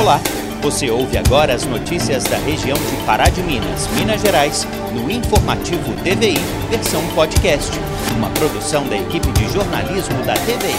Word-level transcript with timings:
Olá, 0.00 0.18
você 0.62 0.90
ouve 0.90 1.18
agora 1.18 1.54
as 1.54 1.66
notícias 1.66 2.24
da 2.24 2.38
região 2.38 2.74
de 2.74 3.04
Pará 3.04 3.24
de 3.24 3.42
Minas, 3.42 3.86
Minas 3.88 4.22
Gerais, 4.22 4.66
no 4.94 5.10
Informativo 5.10 5.92
TVI, 6.02 6.38
versão 6.70 7.02
podcast, 7.14 7.70
uma 8.16 8.30
produção 8.30 8.88
da 8.88 8.96
equipe 8.96 9.30
de 9.32 9.46
jornalismo 9.50 10.16
da 10.24 10.32
TVI. 10.32 10.74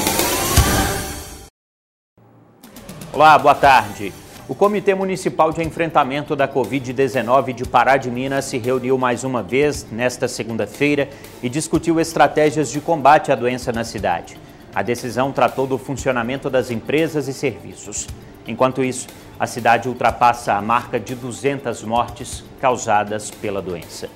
Olá, 3.13 3.37
boa 3.37 3.53
tarde. 3.53 4.11
O 4.49 4.55
Comitê 4.55 4.95
Municipal 4.95 5.51
de 5.51 5.61
Enfrentamento 5.61 6.35
da 6.35 6.47
Covid-19 6.47 7.53
de 7.53 7.63
Pará 7.63 7.97
de 7.97 8.09
Minas 8.09 8.45
se 8.45 8.57
reuniu 8.57 8.97
mais 8.97 9.23
uma 9.23 9.43
vez 9.43 9.85
nesta 9.91 10.27
segunda-feira 10.27 11.07
e 11.43 11.47
discutiu 11.47 11.99
estratégias 11.99 12.71
de 12.71 12.81
combate 12.81 13.31
à 13.31 13.35
doença 13.35 13.71
na 13.71 13.83
cidade. 13.83 14.35
A 14.73 14.81
decisão 14.81 15.31
tratou 15.31 15.67
do 15.67 15.77
funcionamento 15.77 16.49
das 16.49 16.71
empresas 16.71 17.27
e 17.27 17.33
serviços. 17.33 18.07
Enquanto 18.47 18.83
isso, 18.83 19.07
a 19.39 19.47
cidade 19.47 19.87
ultrapassa 19.87 20.53
a 20.53 20.61
marca 20.61 20.99
de 20.99 21.15
200 21.15 21.83
mortes 21.83 22.43
causadas 22.59 23.31
pela 23.31 23.61
doença. 23.61 24.09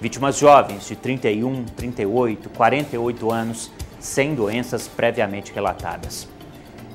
Vítimas 0.00 0.38
jovens 0.38 0.86
de 0.86 0.94
31, 0.94 1.64
38, 1.64 2.50
48 2.50 3.32
anos, 3.32 3.70
sem 3.98 4.34
doenças 4.34 4.86
previamente 4.86 5.52
relatadas. 5.52 6.28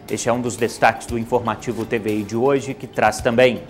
Este 0.09 0.29
é 0.29 0.33
um 0.33 0.41
dos 0.41 0.55
destaques 0.55 1.07
do 1.07 1.17
informativo 1.17 1.85
TVI 1.85 2.23
de 2.23 2.35
hoje, 2.35 2.73
que 2.73 2.87
traz 2.87 3.19
também 3.19 3.63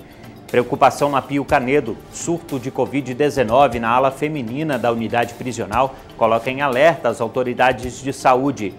preocupação 0.54 1.10
na 1.10 1.20
Pio 1.20 1.44
Canedo, 1.44 1.98
surto 2.12 2.60
de 2.60 2.72
Covid-19 2.72 3.80
na 3.80 3.90
ala 3.90 4.12
feminina 4.12 4.78
da 4.78 4.92
unidade 4.92 5.34
prisional, 5.34 5.96
coloca 6.16 6.52
em 6.52 6.62
alerta 6.62 7.10
as 7.10 7.20
autoridades 7.20 8.00
de 8.00 8.14
saúde. 8.14 8.76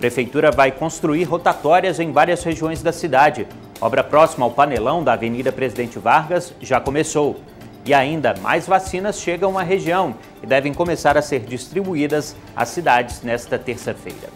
Prefeitura 0.00 0.50
vai 0.50 0.72
construir 0.72 1.22
rotatórias 1.22 2.00
em 2.00 2.10
várias 2.10 2.42
regiões 2.42 2.82
da 2.82 2.90
cidade. 2.90 3.46
Obra 3.82 4.04
próxima 4.04 4.46
ao 4.46 4.52
panelão 4.52 5.02
da 5.02 5.14
Avenida 5.14 5.50
Presidente 5.50 5.98
Vargas 5.98 6.54
já 6.60 6.80
começou. 6.80 7.40
E 7.84 7.92
ainda 7.92 8.32
mais 8.40 8.64
vacinas 8.64 9.18
chegam 9.18 9.58
à 9.58 9.64
região 9.64 10.14
e 10.40 10.46
devem 10.46 10.72
começar 10.72 11.18
a 11.18 11.20
ser 11.20 11.40
distribuídas 11.40 12.36
às 12.54 12.68
cidades 12.68 13.22
nesta 13.22 13.58
terça-feira. 13.58 14.28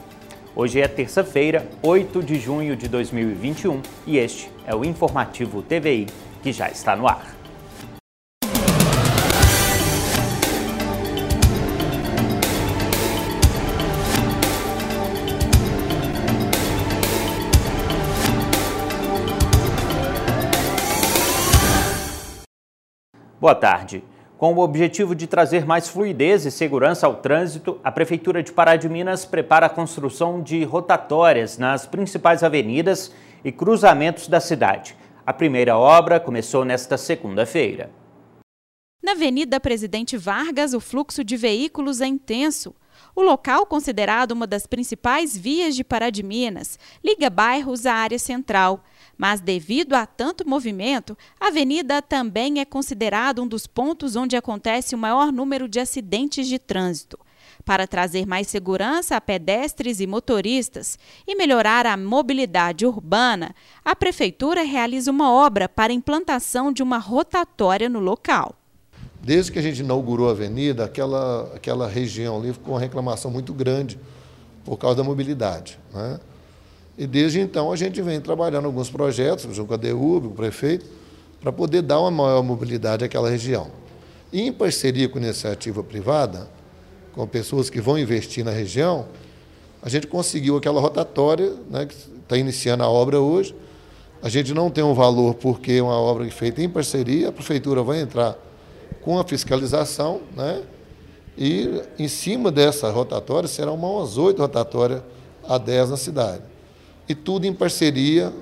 Hoje 0.56 0.80
é 0.80 0.88
terça-feira, 0.88 1.64
8 1.80 2.24
de 2.24 2.40
junho 2.40 2.74
de 2.74 2.88
2021 2.88 3.82
e 4.04 4.18
este 4.18 4.50
é 4.66 4.74
o 4.74 4.84
informativo 4.84 5.62
TVI 5.62 6.08
que 6.42 6.52
já 6.52 6.68
está 6.68 6.96
no 6.96 7.06
ar. 7.06 7.35
Boa 23.46 23.54
tarde. 23.54 24.02
Com 24.36 24.54
o 24.54 24.58
objetivo 24.58 25.14
de 25.14 25.28
trazer 25.28 25.64
mais 25.64 25.88
fluidez 25.88 26.44
e 26.44 26.50
segurança 26.50 27.06
ao 27.06 27.14
trânsito, 27.14 27.80
a 27.84 27.92
Prefeitura 27.92 28.42
de 28.42 28.50
Pará 28.50 28.74
de 28.74 28.88
Minas 28.88 29.24
prepara 29.24 29.66
a 29.66 29.70
construção 29.70 30.42
de 30.42 30.64
rotatórias 30.64 31.56
nas 31.56 31.86
principais 31.86 32.42
avenidas 32.42 33.14
e 33.44 33.52
cruzamentos 33.52 34.26
da 34.26 34.40
cidade. 34.40 34.96
A 35.24 35.32
primeira 35.32 35.78
obra 35.78 36.18
começou 36.18 36.64
nesta 36.64 36.98
segunda-feira. 36.98 37.88
Na 39.00 39.12
Avenida 39.12 39.60
Presidente 39.60 40.16
Vargas, 40.16 40.74
o 40.74 40.80
fluxo 40.80 41.22
de 41.22 41.36
veículos 41.36 42.00
é 42.00 42.06
intenso. 42.08 42.74
O 43.14 43.22
local, 43.22 43.64
considerado 43.64 44.32
uma 44.32 44.48
das 44.48 44.66
principais 44.66 45.36
vias 45.38 45.76
de 45.76 45.84
Pará 45.84 46.10
de 46.10 46.24
Minas, 46.24 46.80
liga 47.04 47.30
bairros 47.30 47.86
à 47.86 47.94
área 47.94 48.18
central. 48.18 48.82
Mas, 49.16 49.40
devido 49.40 49.94
a 49.94 50.04
tanto 50.06 50.48
movimento, 50.48 51.16
a 51.40 51.48
avenida 51.48 52.02
também 52.02 52.60
é 52.60 52.64
considerada 52.64 53.42
um 53.42 53.48
dos 53.48 53.66
pontos 53.66 54.16
onde 54.16 54.36
acontece 54.36 54.94
o 54.94 54.98
maior 54.98 55.32
número 55.32 55.68
de 55.68 55.80
acidentes 55.80 56.46
de 56.46 56.58
trânsito. 56.58 57.18
Para 57.64 57.86
trazer 57.86 58.26
mais 58.26 58.46
segurança 58.46 59.16
a 59.16 59.20
pedestres 59.20 60.00
e 60.00 60.06
motoristas 60.06 60.98
e 61.26 61.34
melhorar 61.34 61.86
a 61.86 61.96
mobilidade 61.96 62.86
urbana, 62.86 63.54
a 63.84 63.96
Prefeitura 63.96 64.62
realiza 64.62 65.10
uma 65.10 65.32
obra 65.32 65.68
para 65.68 65.92
implantação 65.92 66.72
de 66.72 66.82
uma 66.82 66.98
rotatória 66.98 67.88
no 67.88 67.98
local. 67.98 68.54
Desde 69.20 69.50
que 69.50 69.58
a 69.58 69.62
gente 69.62 69.80
inaugurou 69.80 70.28
a 70.28 70.32
avenida, 70.32 70.84
aquela, 70.84 71.50
aquela 71.54 71.88
região 71.88 72.38
ali 72.38 72.52
ficou 72.52 72.74
uma 72.74 72.80
reclamação 72.80 73.30
muito 73.30 73.52
grande 73.52 73.98
por 74.64 74.76
causa 74.76 74.96
da 74.96 75.02
mobilidade. 75.02 75.78
Né? 75.92 76.20
E 76.98 77.06
desde 77.06 77.40
então 77.40 77.70
a 77.70 77.76
gente 77.76 78.00
vem 78.00 78.20
trabalhando 78.20 78.64
alguns 78.64 78.88
projetos, 78.88 79.54
junto 79.54 79.68
com 79.68 79.74
a 79.74 79.78
com 79.78 80.26
o 80.28 80.30
prefeito, 80.30 80.86
para 81.40 81.52
poder 81.52 81.82
dar 81.82 82.00
uma 82.00 82.10
maior 82.10 82.42
mobilidade 82.42 83.04
àquela 83.04 83.28
região. 83.28 83.70
E 84.32 84.40
em 84.40 84.52
parceria 84.52 85.08
com 85.08 85.18
iniciativa 85.18 85.84
privada, 85.84 86.48
com 87.14 87.26
pessoas 87.26 87.68
que 87.68 87.80
vão 87.80 87.98
investir 87.98 88.44
na 88.44 88.50
região, 88.50 89.06
a 89.82 89.88
gente 89.88 90.06
conseguiu 90.06 90.56
aquela 90.56 90.80
rotatória, 90.80 91.54
né, 91.70 91.86
que 91.86 91.94
está 91.94 92.36
iniciando 92.36 92.82
a 92.82 92.88
obra 92.88 93.20
hoje. 93.20 93.54
A 94.22 94.28
gente 94.28 94.52
não 94.54 94.70
tem 94.70 94.82
um 94.82 94.94
valor 94.94 95.34
porque 95.34 95.72
é 95.72 95.82
uma 95.82 96.00
obra 96.00 96.28
feita 96.30 96.62
em 96.62 96.68
parceria, 96.68 97.28
a 97.28 97.32
prefeitura 97.32 97.82
vai 97.82 98.00
entrar 98.00 98.36
com 99.02 99.18
a 99.18 99.24
fiscalização, 99.24 100.22
né, 100.34 100.62
e 101.38 101.82
em 101.98 102.08
cima 102.08 102.50
dessa 102.50 102.90
rotatória 102.90 103.46
serão 103.46 103.74
umas 103.74 104.16
oito 104.16 104.40
rotatórias 104.40 105.02
a 105.46 105.58
dez 105.58 105.90
na 105.90 105.96
cidade 105.98 106.55
e 107.08 107.14
tudo 107.14 107.46
em 107.46 107.52
parceria 107.52 108.32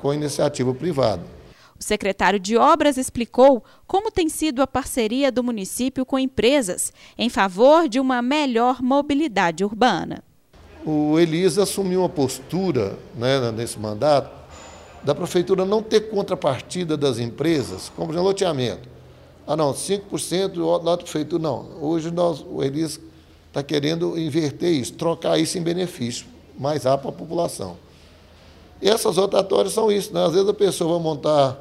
com 0.00 0.10
a 0.10 0.14
iniciativa 0.14 0.72
privada. 0.74 1.22
O 1.78 1.82
secretário 1.82 2.40
de 2.40 2.56
Obras 2.56 2.96
explicou 2.96 3.62
como 3.86 4.10
tem 4.10 4.28
sido 4.28 4.62
a 4.62 4.66
parceria 4.66 5.30
do 5.30 5.44
município 5.44 6.04
com 6.04 6.18
empresas 6.18 6.92
em 7.16 7.28
favor 7.28 7.88
de 7.88 8.00
uma 8.00 8.20
melhor 8.20 8.82
mobilidade 8.82 9.64
urbana. 9.64 10.24
O 10.84 11.18
Elisa 11.18 11.62
assumiu 11.62 12.00
uma 12.00 12.08
postura 12.08 12.98
né, 13.16 13.52
nesse 13.52 13.78
mandato 13.78 14.30
da 15.04 15.14
prefeitura 15.14 15.64
não 15.64 15.82
ter 15.82 16.10
contrapartida 16.10 16.96
das 16.96 17.18
empresas, 17.18 17.92
como 17.94 18.12
no 18.12 18.22
loteamento. 18.22 18.88
Ah, 19.46 19.56
não, 19.56 19.72
5% 19.72 20.82
da 20.82 20.96
prefeitura, 20.96 21.42
não. 21.42 21.78
Hoje 21.80 22.10
nós, 22.10 22.44
o 22.46 22.62
Elisa 22.62 23.00
está 23.46 23.62
querendo 23.62 24.18
inverter 24.18 24.72
isso, 24.72 24.94
trocar 24.94 25.38
isso 25.38 25.56
em 25.56 25.62
benefício 25.62 26.26
mais 26.58 26.84
rápido 26.84 27.02
para 27.02 27.10
a 27.10 27.14
população. 27.14 27.76
E 28.80 28.88
essas 28.88 29.16
rotatórias 29.16 29.72
são 29.72 29.90
isso. 29.90 30.12
Né? 30.12 30.24
Às 30.24 30.32
vezes 30.32 30.48
a 30.48 30.54
pessoa 30.54 30.94
vai 30.94 31.02
montar 31.02 31.56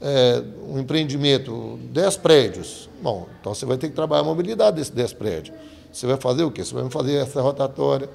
é, 0.00 0.42
um 0.68 0.78
empreendimento, 0.78 1.78
10 1.84 2.16
prédios. 2.18 2.88
Bom, 3.00 3.28
então 3.40 3.54
você 3.54 3.64
vai 3.64 3.76
ter 3.78 3.88
que 3.88 3.94
trabalhar 3.94 4.22
a 4.22 4.24
mobilidade 4.24 4.76
desses 4.76 4.90
10 4.90 5.12
prédios. 5.14 5.56
Você 5.92 6.06
vai 6.06 6.16
fazer 6.16 6.42
o 6.42 6.50
quê? 6.50 6.64
Você 6.64 6.74
vai 6.74 6.84
me 6.84 6.90
fazer 6.90 7.14
essa 7.16 7.40
rotatória, 7.40 8.08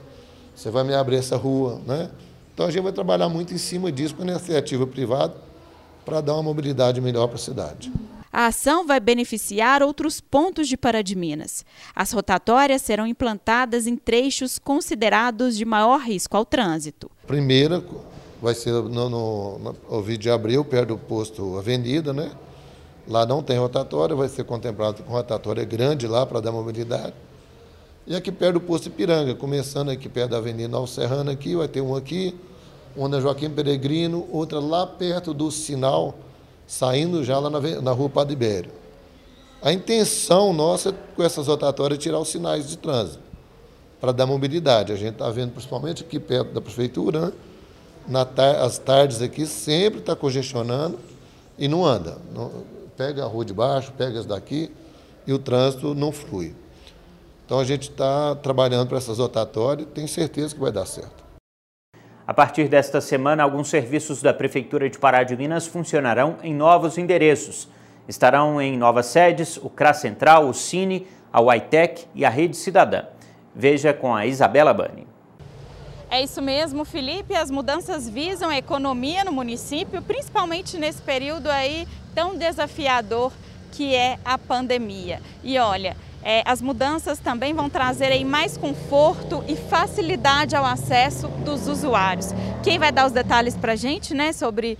você 0.55 0.69
vai 0.69 0.83
me 0.83 0.93
abrir 0.93 1.17
essa 1.17 1.37
rua. 1.37 1.81
Né? 1.85 2.09
Então 2.53 2.65
a 2.65 2.71
gente 2.71 2.83
vai 2.83 2.91
trabalhar 2.91 3.29
muito 3.29 3.53
em 3.53 3.57
cima 3.57 3.91
disso 3.91 4.15
com 4.15 4.23
a 4.23 4.25
iniciativa 4.25 4.85
privada 4.85 5.35
para 6.03 6.21
dar 6.21 6.33
uma 6.33 6.43
mobilidade 6.43 6.99
melhor 6.99 7.27
para 7.27 7.35
a 7.35 7.39
cidade. 7.39 7.91
A 8.31 8.47
ação 8.47 8.85
vai 8.85 8.99
beneficiar 8.99 9.81
outros 9.81 10.19
pontos 10.21 10.67
de 10.67 10.77
Pará 10.77 11.01
de 11.01 11.15
Minas. 11.15 11.65
As 11.95 12.11
rotatórias 12.11 12.81
serão 12.81 13.07
implantadas 13.07 13.87
em 13.87 13.95
trechos 13.95 14.59
considerados 14.59 15.57
de 15.57 15.65
maior 15.65 15.99
risco 16.01 16.35
ao 16.37 16.45
trânsito. 16.45 17.09
Primeira, 17.25 17.83
vai 18.41 18.53
ser 18.53 18.71
no, 18.71 19.09
no, 19.09 19.59
no 19.59 19.75
Ovidio 19.89 20.23
de 20.23 20.29
Abril, 20.31 20.63
perto 20.63 20.89
do 20.89 20.97
posto 20.97 21.57
Avenida, 21.57 22.13
né? 22.13 22.31
Lá 23.07 23.25
não 23.25 23.41
tem 23.41 23.57
rotatória, 23.57 24.15
vai 24.15 24.27
ser 24.27 24.43
contemplado 24.43 25.01
com 25.03 25.11
rotatória 25.11 25.63
grande 25.63 26.07
lá 26.07 26.25
para 26.25 26.41
dar 26.41 26.51
mobilidade. 26.51 27.13
E 28.05 28.15
aqui 28.15 28.31
perto 28.31 28.53
do 28.53 28.61
posto 28.61 28.87
Ipiranga, 28.87 29.33
começando 29.35 29.89
aqui 29.89 30.09
perto 30.09 30.31
da 30.31 30.37
Avenida 30.37 30.87
Serrana 30.87 31.31
aqui, 31.31 31.55
vai 31.55 31.67
ter 31.67 31.81
um 31.81 31.95
aqui, 31.95 32.35
uma 32.95 33.07
na 33.07 33.19
Joaquim 33.19 33.49
Peregrino, 33.49 34.27
outra 34.31 34.59
lá 34.59 34.85
perto 34.85 35.33
do 35.33 35.49
sinal, 35.51 36.15
saindo 36.65 37.23
já 37.23 37.39
lá 37.39 37.49
na, 37.49 37.59
na 37.81 37.91
rua 37.91 38.09
Padre 38.09 38.33
Ibério. 38.33 38.71
A 39.61 39.73
intenção 39.73 40.53
nossa 40.53 40.93
com 41.15 41.23
essas 41.23 41.47
rotatórias 41.47 41.99
é 41.99 42.01
tirar 42.01 42.19
os 42.19 42.29
sinais 42.29 42.69
de 42.69 42.77
trânsito, 42.77 43.23
para 43.99 44.11
dar 44.11 44.25
mobilidade. 44.25 44.91
A 44.93 44.95
gente 44.95 45.13
está 45.13 45.29
vendo 45.29 45.51
principalmente 45.51 46.03
aqui 46.03 46.19
perto 46.19 46.53
da 46.53 46.61
prefeitura, 46.61 47.27
né? 47.27 47.33
Na 48.07 48.25
tar 48.25 48.55
as 48.63 48.77
tardes 48.77 49.21
aqui 49.21 49.45
sempre 49.45 49.99
está 49.99 50.15
congestionando 50.15 50.99
e 51.57 51.67
não 51.67 51.85
anda. 51.85 52.17
Não, 52.33 52.51
pega 52.95 53.23
a 53.23 53.27
rua 53.27 53.45
de 53.45 53.53
baixo, 53.53 53.91
pega 53.97 54.19
as 54.19 54.25
daqui 54.25 54.71
e 55.25 55.33
o 55.33 55.39
trânsito 55.39 55.93
não 55.93 56.11
flui. 56.11 56.55
Então 57.45 57.59
a 57.59 57.63
gente 57.63 57.89
está 57.89 58.35
trabalhando 58.35 58.87
para 58.87 58.97
essas 58.97 59.19
rotatórias 59.19 59.87
e 59.87 59.91
tenho 59.91 60.07
certeza 60.07 60.53
que 60.53 60.59
vai 60.59 60.71
dar 60.71 60.85
certo. 60.85 61.25
A 62.25 62.33
partir 62.33 62.67
desta 62.67 62.99
semana, 62.99 63.41
alguns 63.41 63.69
serviços 63.69 64.21
da 64.21 64.33
Prefeitura 64.33 64.89
de 64.89 64.99
Pará 64.99 65.23
de 65.23 65.35
Minas 65.37 65.65
funcionarão 65.65 66.37
em 66.43 66.53
novos 66.53 66.97
endereços. 66.97 67.69
Estarão 68.05 68.61
em 68.61 68.77
novas 68.77 69.05
sedes 69.05 69.55
o 69.55 69.69
CRA 69.69 69.93
Central, 69.93 70.49
o 70.49 70.53
Cine, 70.53 71.07
a 71.31 71.41
UITEC 71.41 72.05
e 72.13 72.25
a 72.25 72.29
Rede 72.29 72.57
Cidadã. 72.57 73.05
Veja 73.55 73.93
com 73.93 74.13
a 74.13 74.25
Isabela 74.25 74.73
Bani. 74.73 75.07
É 76.09 76.23
isso 76.23 76.41
mesmo, 76.41 76.85
Felipe. 76.85 77.35
As 77.35 77.51
mudanças 77.51 78.07
visam 78.09 78.49
a 78.49 78.57
economia 78.57 79.25
no 79.25 79.31
município, 79.31 80.01
principalmente 80.01 80.77
nesse 80.77 81.01
período 81.01 81.49
aí 81.49 81.87
tão 82.15 82.37
desafiador 82.37 83.31
que 83.73 83.93
é 83.93 84.17
a 84.23 84.37
pandemia. 84.37 85.21
E 85.43 85.59
olha, 85.59 85.97
é, 86.23 86.41
as 86.45 86.61
mudanças 86.61 87.19
também 87.19 87.53
vão 87.53 87.69
trazer 87.69 88.05
aí 88.05 88.23
mais 88.23 88.57
conforto 88.57 89.43
e 89.47 89.55
facilidade 89.55 90.55
ao 90.55 90.65
acesso 90.65 91.27
dos 91.43 91.67
usuários. 91.67 92.33
Quem 92.63 92.79
vai 92.79 92.91
dar 92.91 93.05
os 93.05 93.11
detalhes 93.11 93.55
para 93.55 93.73
a 93.73 93.75
gente 93.75 94.13
né, 94.13 94.31
sobre 94.31 94.77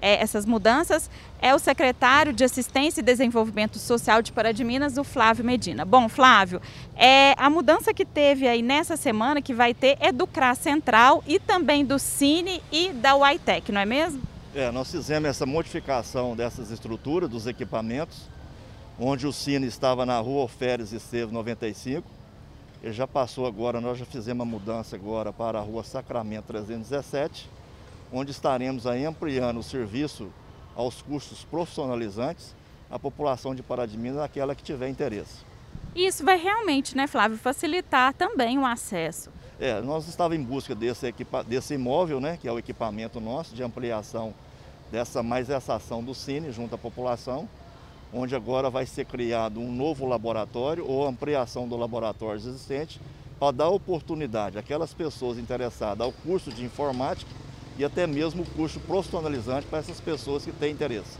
é, 0.00 0.22
essas 0.22 0.46
mudanças 0.46 1.10
é 1.40 1.54
o 1.54 1.58
secretário 1.58 2.32
de 2.32 2.44
Assistência 2.44 3.00
e 3.00 3.04
Desenvolvimento 3.04 3.78
Social 3.78 4.22
de 4.22 4.32
Pará 4.32 4.52
de 4.52 4.64
Minas, 4.64 4.96
o 4.96 5.04
Flávio 5.04 5.44
Medina. 5.44 5.84
Bom, 5.84 6.08
Flávio, 6.08 6.60
é, 6.96 7.34
a 7.36 7.48
mudança 7.48 7.94
que 7.94 8.04
teve 8.04 8.48
aí 8.48 8.62
nessa 8.62 8.96
semana, 8.96 9.40
que 9.42 9.54
vai 9.54 9.74
ter, 9.74 9.96
é 10.00 10.10
do 10.12 10.26
CRA 10.26 10.54
Central 10.54 11.22
e 11.26 11.38
também 11.38 11.84
do 11.84 11.98
Cine 11.98 12.62
e 12.72 12.92
da 12.92 13.16
UITEC, 13.16 13.72
não 13.72 13.80
é 13.80 13.86
mesmo? 13.86 14.22
É, 14.54 14.70
nós 14.70 14.90
fizemos 14.90 15.28
essa 15.28 15.46
modificação 15.46 16.34
dessas 16.34 16.70
estruturas, 16.70 17.28
dos 17.28 17.46
equipamentos, 17.46 18.28
onde 18.98 19.26
o 19.26 19.32
Cine 19.32 19.66
estava 19.66 20.04
na 20.04 20.18
rua 20.18 20.42
Alferes 20.42 20.92
Esteves 20.92 21.32
95. 21.32 22.08
Ele 22.82 22.92
já 22.92 23.06
passou 23.06 23.46
agora, 23.46 23.80
nós 23.80 23.98
já 23.98 24.04
fizemos 24.04 24.42
a 24.42 24.48
mudança 24.48 24.96
agora 24.96 25.32
para 25.32 25.58
a 25.58 25.62
rua 25.62 25.84
Sacramento 25.84 26.46
317, 26.46 27.48
onde 28.12 28.30
estaremos 28.30 28.86
aí 28.86 29.04
ampliando 29.04 29.58
o 29.58 29.62
serviço 29.62 30.30
aos 30.74 31.02
cursos 31.02 31.44
profissionalizantes 31.44 32.54
à 32.90 32.98
população 32.98 33.54
de 33.54 33.62
Pará 33.62 33.86
de 33.86 33.98
Minas, 33.98 34.20
aquela 34.20 34.54
que 34.54 34.62
tiver 34.62 34.88
interesse. 34.88 35.46
Isso 35.94 36.24
vai 36.24 36.38
realmente, 36.38 36.96
né, 36.96 37.06
Flávio, 37.06 37.36
facilitar 37.36 38.14
também 38.14 38.58
o 38.58 38.64
acesso. 38.64 39.30
É, 39.60 39.80
nós 39.80 40.06
estávamos 40.08 40.38
em 40.38 40.48
busca 40.48 40.74
desse, 40.74 41.06
equipa 41.06 41.42
desse 41.42 41.74
imóvel, 41.74 42.20
né, 42.20 42.38
que 42.40 42.46
é 42.46 42.52
o 42.52 42.58
equipamento 42.58 43.20
nosso 43.20 43.54
de 43.54 43.62
ampliação 43.62 44.32
dessa 44.90 45.22
mais 45.22 45.50
essa 45.50 45.74
ação 45.74 46.02
do 46.02 46.14
Cine 46.14 46.52
junto 46.52 46.74
à 46.74 46.78
população 46.78 47.48
onde 48.12 48.34
agora 48.34 48.70
vai 48.70 48.86
ser 48.86 49.04
criado 49.04 49.60
um 49.60 49.70
novo 49.70 50.06
laboratório 50.06 50.86
ou 50.86 51.06
ampliação 51.06 51.68
do 51.68 51.76
laboratório 51.76 52.38
existente 52.38 53.00
para 53.38 53.52
dar 53.52 53.68
oportunidade 53.68 54.58
àquelas 54.58 54.94
pessoas 54.94 55.38
interessadas 55.38 56.00
ao 56.04 56.12
curso 56.12 56.50
de 56.50 56.64
informática 56.64 57.30
e 57.78 57.84
até 57.84 58.06
mesmo 58.06 58.42
o 58.42 58.46
curso 58.46 58.80
profissionalizante 58.80 59.66
para 59.66 59.78
essas 59.78 60.00
pessoas 60.00 60.44
que 60.44 60.52
têm 60.52 60.72
interesse. 60.72 61.16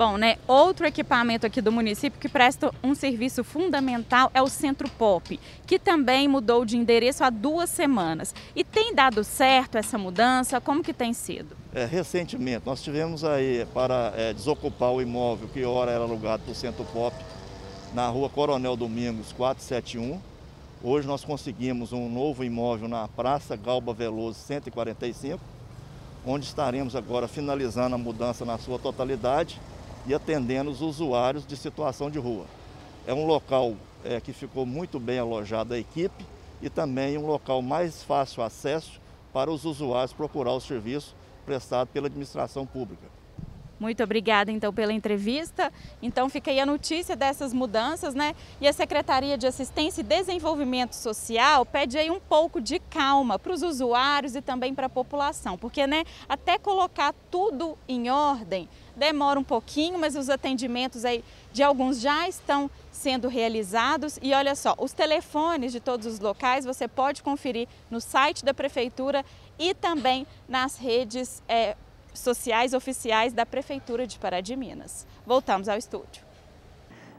Bom, 0.00 0.16
né? 0.16 0.38
Outro 0.48 0.86
equipamento 0.86 1.44
aqui 1.44 1.60
do 1.60 1.70
município 1.70 2.18
que 2.18 2.26
presta 2.26 2.72
um 2.82 2.94
serviço 2.94 3.44
fundamental 3.44 4.30
é 4.32 4.40
o 4.40 4.46
Centro 4.46 4.88
Pop, 4.88 5.38
que 5.66 5.78
também 5.78 6.26
mudou 6.26 6.64
de 6.64 6.74
endereço 6.74 7.22
há 7.22 7.28
duas 7.28 7.68
semanas. 7.68 8.34
E 8.56 8.64
tem 8.64 8.94
dado 8.94 9.22
certo 9.22 9.76
essa 9.76 9.98
mudança? 9.98 10.58
Como 10.58 10.82
que 10.82 10.94
tem 10.94 11.12
sido? 11.12 11.54
É, 11.74 11.84
recentemente, 11.84 12.62
nós 12.64 12.82
tivemos 12.82 13.24
aí 13.24 13.66
para 13.74 14.14
é, 14.16 14.32
desocupar 14.32 14.90
o 14.90 15.02
imóvel 15.02 15.48
que 15.48 15.62
ora 15.64 15.90
era 15.90 16.02
alugado 16.02 16.44
para 16.44 16.52
o 16.52 16.54
Centro 16.54 16.84
Pop, 16.86 17.14
na 17.92 18.08
rua 18.08 18.30
Coronel 18.30 18.76
Domingos 18.76 19.34
471. 19.34 20.18
Hoje 20.82 21.06
nós 21.06 21.26
conseguimos 21.26 21.92
um 21.92 22.08
novo 22.08 22.42
imóvel 22.42 22.88
na 22.88 23.06
Praça 23.06 23.54
Galba 23.54 23.92
Veloso 23.92 24.38
145, 24.38 25.59
onde 26.26 26.46
estaremos 26.46 26.94
agora 26.94 27.26
finalizando 27.26 27.94
a 27.94 27.98
mudança 27.98 28.44
na 28.44 28.58
sua 28.58 28.78
totalidade 28.78 29.60
e 30.06 30.14
atendendo 30.14 30.70
os 30.70 30.80
usuários 30.80 31.46
de 31.46 31.56
situação 31.56 32.10
de 32.10 32.18
rua. 32.18 32.46
É 33.06 33.14
um 33.14 33.26
local 33.26 33.74
é, 34.04 34.20
que 34.20 34.32
ficou 34.32 34.64
muito 34.66 34.98
bem 34.98 35.18
alojado 35.18 35.74
a 35.74 35.78
equipe 35.78 36.24
e 36.60 36.68
também 36.68 37.16
um 37.16 37.26
local 37.26 37.62
mais 37.62 38.02
fácil 38.02 38.42
acesso 38.42 39.00
para 39.32 39.50
os 39.50 39.64
usuários 39.64 40.12
procurar 40.12 40.52
o 40.52 40.60
serviço 40.60 41.14
prestado 41.46 41.88
pela 41.88 42.06
administração 42.06 42.66
pública. 42.66 43.19
Muito 43.80 44.04
obrigada, 44.04 44.52
então, 44.52 44.74
pela 44.74 44.92
entrevista. 44.92 45.72
Então, 46.02 46.28
fica 46.28 46.50
aí 46.50 46.60
a 46.60 46.66
notícia 46.66 47.16
dessas 47.16 47.54
mudanças, 47.54 48.14
né? 48.14 48.34
E 48.60 48.68
a 48.68 48.72
Secretaria 48.74 49.38
de 49.38 49.46
Assistência 49.46 50.02
e 50.02 50.04
Desenvolvimento 50.04 50.92
Social 50.92 51.64
pede 51.64 51.96
aí 51.96 52.10
um 52.10 52.20
pouco 52.20 52.60
de 52.60 52.78
calma 52.78 53.38
para 53.38 53.54
os 53.54 53.62
usuários 53.62 54.36
e 54.36 54.42
também 54.42 54.74
para 54.74 54.84
a 54.84 54.90
população, 54.90 55.56
porque, 55.56 55.86
né, 55.86 56.04
até 56.28 56.58
colocar 56.58 57.14
tudo 57.30 57.78
em 57.88 58.10
ordem 58.10 58.68
demora 59.00 59.40
um 59.40 59.44
pouquinho, 59.44 59.98
mas 59.98 60.14
os 60.14 60.28
atendimentos 60.28 61.06
aí 61.06 61.24
de 61.52 61.62
alguns 61.62 62.00
já 62.00 62.28
estão 62.28 62.70
sendo 62.92 63.28
realizados. 63.28 64.18
E 64.20 64.34
olha 64.34 64.54
só, 64.54 64.74
os 64.78 64.92
telefones 64.92 65.72
de 65.72 65.80
todos 65.80 66.06
os 66.06 66.20
locais 66.20 66.66
você 66.66 66.86
pode 66.86 67.22
conferir 67.22 67.66
no 67.90 67.98
site 67.98 68.44
da 68.44 68.52
Prefeitura 68.52 69.24
e 69.58 69.72
também 69.72 70.26
nas 70.46 70.76
redes 70.76 71.42
é, 71.48 71.76
sociais 72.14 72.74
oficiais 72.74 73.32
da 73.32 73.46
Prefeitura 73.46 74.06
de 74.06 74.18
Pará 74.18 74.40
de 74.40 74.56
Minas. 74.56 75.06
Voltamos 75.26 75.68
ao 75.68 75.76
estúdio. 75.76 76.22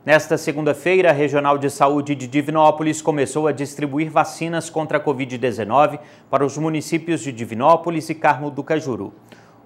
Nesta 0.06 0.38
segunda-feira, 0.38 1.12
a 1.12 1.14
Regional 1.14 1.58
de 1.58 1.70
Saúde 1.70 2.16
de 2.16 2.28
Divinópolis 2.28 3.02
começou 3.02 3.48
a 3.48 3.52
distribuir 3.52 4.10
vacinas 4.10 4.70
contra 4.70 4.98
a 4.98 5.04
Covid-19 5.04 6.00
para 6.30 6.46
os 6.46 6.58
municípios 6.58 7.22
de 7.22 7.32
Divinópolis 7.32 8.10
e 8.10 8.16
Carmo 8.16 8.50
do 8.50 8.64
Cajuru. 8.64 9.14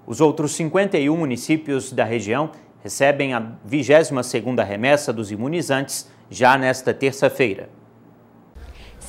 Os 0.06 0.19
outros 0.19 0.54
51 0.56 1.16
municípios 1.16 1.92
da 1.92 2.04
região 2.04 2.51
recebem 2.83 3.33
a 3.33 3.42
22ª 3.68 4.63
remessa 4.66 5.13
dos 5.13 5.31
imunizantes 5.31 6.10
já 6.30 6.57
nesta 6.57 6.94
terça-feira 6.94 7.69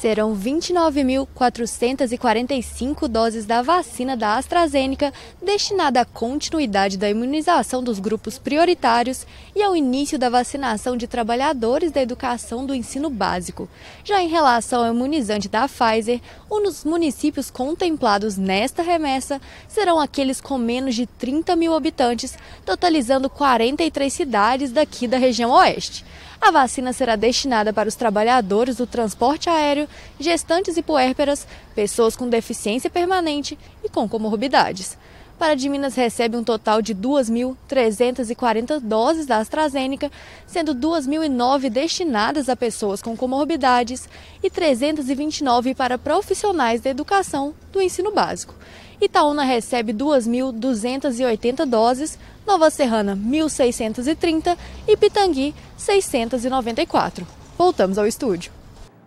serão 0.01 0.37
29.445 0.37 3.09
doses 3.09 3.45
da 3.47 3.63
vacina 3.63 4.17
da 4.17 4.37
AstraZeneca 4.37 5.13
destinada 5.43 6.03
à 6.03 6.05
continuidade 6.05 6.97
da 6.99 7.11
imunização 7.11 7.83
dos 7.83 7.99
grupos 7.99 8.39
prioritários 8.39 9.27
e 9.55 9.63
ao 9.63 9.75
início 9.75 10.19
da 10.19 10.29
vacinação 10.29 10.95
de 10.97 11.07
trabalhadores 11.07 11.91
da 11.91 12.03
educação 12.03 12.67
do 12.67 12.75
ensino 12.75 13.09
básico. 13.09 13.67
Já 14.05 14.23
em 14.23 14.29
relação 14.29 14.85
ao 14.85 14.95
imunizante 14.95 15.49
da 15.49 15.67
Pfizer, 15.67 16.21
os 16.51 16.85
municípios 16.85 17.51
contemplados 17.51 18.37
nesta 18.37 18.83
remessa 18.83 19.41
serão 19.67 19.99
aqueles 19.99 20.39
com 20.41 20.59
menos 20.59 20.95
de 20.95 21.07
30 21.07 21.57
mil 21.57 21.75
habitantes, 21.75 22.37
totalizando 22.65 23.29
43 23.31 24.13
cidades 24.13 24.73
daqui 24.73 25.09
da 25.09 25.17
região 25.17 25.53
oeste. 25.53 26.05
A 26.41 26.51
vacina 26.51 26.93
será 26.93 27.17
destinada 27.17 27.73
para 27.73 27.89
os 27.89 27.95
trabalhadores 27.95 28.77
do 28.77 28.87
transporte 28.87 29.49
aéreo, 29.49 29.86
gestantes 30.19 30.77
e 30.77 30.83
puérperas, 30.83 31.47
pessoas 31.75 32.17
com 32.17 32.29
deficiência 32.29 32.91
permanente 32.91 33.59
e 33.85 33.89
com 33.89 34.09
comorbidades. 34.09 34.97
Para 35.39 35.55
de 35.55 35.69
Minas 35.69 35.95
recebe 35.95 36.37
um 36.37 36.43
total 36.43 36.81
de 36.81 36.95
2.340 36.95 38.81
doses 38.81 39.27
da 39.27 39.37
AstraZeneca, 39.37 40.11
sendo 40.47 40.75
2.009 40.75 41.69
destinadas 41.69 42.49
a 42.49 42.57
pessoas 42.57 43.03
com 43.03 43.15
comorbidades 43.15 44.09
e 44.43 44.49
329 44.49 45.75
para 45.75 45.99
profissionais 45.99 46.81
da 46.81 46.89
educação 46.89 47.55
do 47.71 47.83
ensino 47.83 48.13
básico. 48.13 48.55
Itaúna 48.99 49.45
recebe 49.45 49.93
2.280 49.93 51.67
doses, 51.67 52.19
Nova 52.47 52.71
Serrana 52.71 53.15
1.630 53.15 54.57
e 54.89 54.97
Pitangui 54.97 55.55
694. 55.77 57.27
Voltamos 57.59 57.99
ao 57.99 58.07
estúdio. 58.07 58.53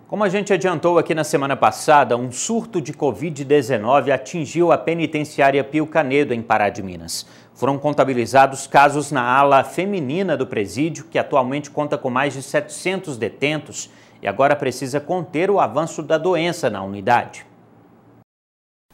Como 0.10 0.24
a 0.24 0.30
gente 0.30 0.52
adiantou 0.52 0.98
aqui 0.98 1.14
na 1.14 1.24
semana 1.24 1.56
passada, 1.56 2.18
um 2.18 2.32
surto 2.32 2.82
de 2.82 2.92
Covid-19 2.94 4.10
atingiu 4.12 4.72
a 4.72 4.78
penitenciária 4.78 5.64
Pio 5.64 5.86
Canedo, 5.86 6.34
em 6.34 6.42
Pará 6.42 6.68
de 6.70 6.82
Minas. 6.82 7.28
Foram 7.54 7.78
contabilizados 7.78 8.66
casos 8.66 9.12
na 9.12 9.22
ala 9.22 9.64
feminina 9.64 10.36
do 10.36 10.48
presídio, 10.48 11.06
que 11.12 11.20
atualmente 11.20 11.70
conta 11.70 11.96
com 11.96 12.10
mais 12.10 12.34
de 12.34 12.42
700 12.42 13.18
detentos 13.18 13.92
e 14.20 14.28
agora 14.28 14.56
precisa 14.56 15.00
conter 15.00 15.52
o 15.52 15.60
avanço 15.60 16.02
da 16.02 16.18
doença 16.18 16.72
na 16.72 16.82
unidade. 16.82 17.46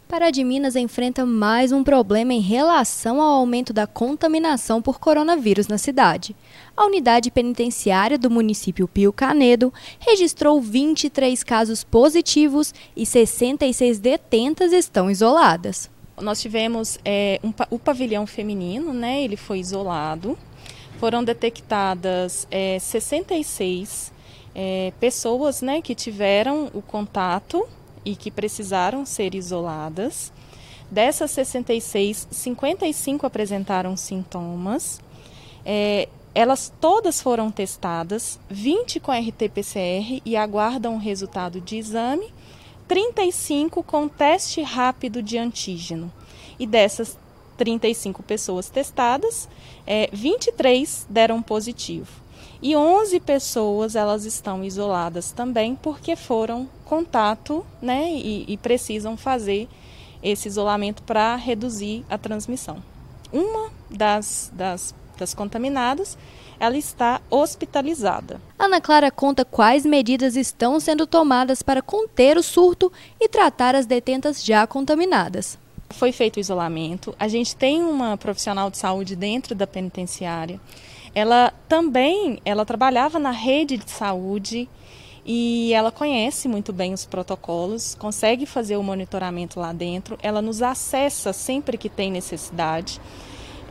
Pará 0.08 0.30
de 0.30 0.44
Minas 0.44 0.76
enfrenta 0.76 1.26
mais 1.26 1.72
um 1.72 1.84
problema 1.84 2.32
em 2.32 2.40
relação 2.40 3.20
ao 3.20 3.40
aumento 3.40 3.74
da 3.74 3.88
contaminação 3.88 4.80
por 4.80 5.00
coronavírus 5.00 5.68
na 5.68 5.80
cidade. 5.80 6.36
A 6.78 6.86
unidade 6.86 7.32
penitenciária 7.32 8.16
do 8.16 8.30
município 8.30 8.88
Pio 8.88 9.12
Canedo 9.12 9.74
registrou 10.00 10.62
23 10.62 11.44
casos 11.44 11.84
positivos 11.84 12.72
e 12.96 13.04
66 13.04 13.98
detentas 13.98 14.74
estão 14.74 15.10
isoladas. 15.10 15.90
Nós 16.22 16.40
tivemos 16.40 17.00
é, 17.04 17.40
um, 17.44 17.52
o 17.72 17.80
pavilhão 17.80 18.28
feminino, 18.28 18.94
né? 18.94 19.24
Ele 19.24 19.36
foi 19.36 19.58
isolado. 19.58 20.38
Foram 21.00 21.24
detectadas 21.24 22.48
é, 22.52 22.78
66 22.78 24.14
é, 24.54 24.94
pessoas, 25.00 25.64
né, 25.64 25.82
que 25.82 25.96
tiveram 25.96 26.70
o 26.76 26.82
contato 26.82 27.68
e 28.06 28.16
que 28.16 28.32
precisaram 28.32 29.06
ser 29.06 29.34
isoladas. 29.36 30.32
Dessas 30.90 31.32
66, 31.32 32.28
55 32.30 33.26
apresentaram 33.26 33.98
sintomas. 33.98 35.02
É, 35.66 36.08
elas 36.34 36.72
todas 36.80 37.22
foram 37.22 37.50
testadas, 37.50 38.40
20 38.50 39.00
com 39.00 39.12
RT-PCR 39.12 40.22
e 40.24 40.38
aguardam 40.38 40.96
o 40.96 41.00
resultado 41.00 41.60
de 41.60 41.78
exame 41.78 42.32
35 42.88 43.82
com 43.82 44.08
teste 44.08 44.62
rápido 44.62 45.24
de 45.24 45.38
antígeno. 45.38 46.12
E 46.60 46.68
dessas 46.68 47.18
35 47.58 48.22
pessoas 48.22 48.70
testadas, 48.70 49.50
é, 49.88 50.10
23 50.12 51.08
deram 51.10 51.42
positivo. 51.42 52.25
E 52.66 52.76
11 52.76 53.20
pessoas 53.20 53.96
elas 53.96 54.26
estão 54.26 54.64
isoladas 54.64 55.32
também 55.32 55.76
porque 55.76 56.16
foram 56.16 56.68
contato 56.84 57.64
né, 57.80 58.10
e, 58.10 58.44
e 58.48 58.58
precisam 58.58 59.16
fazer 59.16 59.70
esse 60.24 60.48
isolamento 60.48 61.04
para 61.04 61.36
reduzir 61.36 62.04
a 62.10 62.18
transmissão. 62.18 62.82
Uma 63.32 63.70
das, 63.88 64.52
das, 64.52 64.96
das 65.16 65.32
contaminadas 65.36 66.18
ela 66.60 66.76
está 66.76 67.22
hospitalizada. 67.30 68.42
Ana 68.58 68.82
Clara 68.82 69.12
conta 69.12 69.46
quais 69.46 69.86
medidas 69.86 70.36
estão 70.36 70.80
sendo 70.80 71.06
tomadas 71.06 71.62
para 71.62 71.84
conter 71.84 72.36
o 72.36 72.42
surto 72.42 72.92
e 73.22 73.30
tratar 73.30 73.76
as 73.76 73.86
detentas 73.86 74.44
já 74.44 74.66
contaminadas. 74.66 75.56
Foi 75.92 76.12
feito 76.12 76.38
o 76.38 76.40
isolamento. 76.40 77.16
A 77.20 77.28
gente 77.28 77.56
tem 77.56 77.84
uma 77.84 78.18
profissional 78.18 78.72
de 78.72 78.80
saúde 78.80 79.16
dentro 79.16 79.54
da 79.54 79.68
penitenciária. 79.68 80.60
Ela 81.16 81.52
também, 81.68 82.40
ela 82.46 82.66
trabalhava 82.66 83.18
na 83.18 83.32
rede 83.32 83.78
de 83.78 83.90
saúde 83.90 84.70
e 85.26 85.74
ela 85.74 85.92
conhece 85.92 86.48
muito 86.48 86.72
bem 86.72 86.94
os 86.94 87.06
protocolos, 87.06 87.96
consegue 87.96 88.46
fazer 88.46 88.78
o 88.78 88.84
monitoramento 88.84 89.60
lá 89.60 89.74
dentro. 89.74 90.20
Ela 90.22 90.42
nos 90.42 90.62
acessa 90.62 91.34
sempre 91.34 91.78
que 91.78 91.90
tem 91.90 92.12
necessidade 92.12 93.02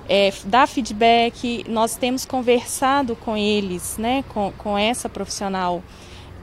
é, 0.09 0.33
dá 0.45 0.67
feedback, 0.67 1.65
nós 1.69 1.97
temos 1.97 2.25
conversado 2.25 3.17
com 3.17 3.37
eles, 3.37 3.97
né, 3.97 4.25
com, 4.29 4.53
com 4.59 4.77
essa 4.77 5.09
profissional 5.09 5.83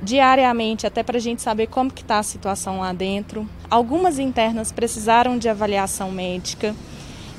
diariamente, 0.02 0.88
até 0.88 1.04
para 1.04 1.18
a 1.18 1.22
gente 1.22 1.44
saber 1.44 1.68
como 1.68 1.92
que 1.92 2.02
está 2.02 2.18
a 2.18 2.24
situação 2.24 2.80
lá 2.80 2.92
dentro. 2.92 3.48
Algumas 3.70 4.18
internas 4.18 4.72
precisaram 4.72 5.38
de 5.38 5.48
avaliação 5.48 6.12
médica, 6.12 6.76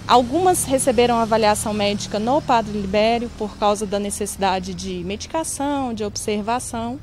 algumas 0.06 0.64
receberam 0.64 1.16
avaliação 1.18 1.72
médica 1.72 2.18
no 2.18 2.40
Padre 2.42 2.72
Libério 2.78 3.30
por 3.38 3.56
causa 3.56 3.86
da 3.86 3.98
necessidade 3.98 4.74
de 4.74 5.02
medicação, 5.04 5.94
de 5.94 6.04
observação. 6.04 6.98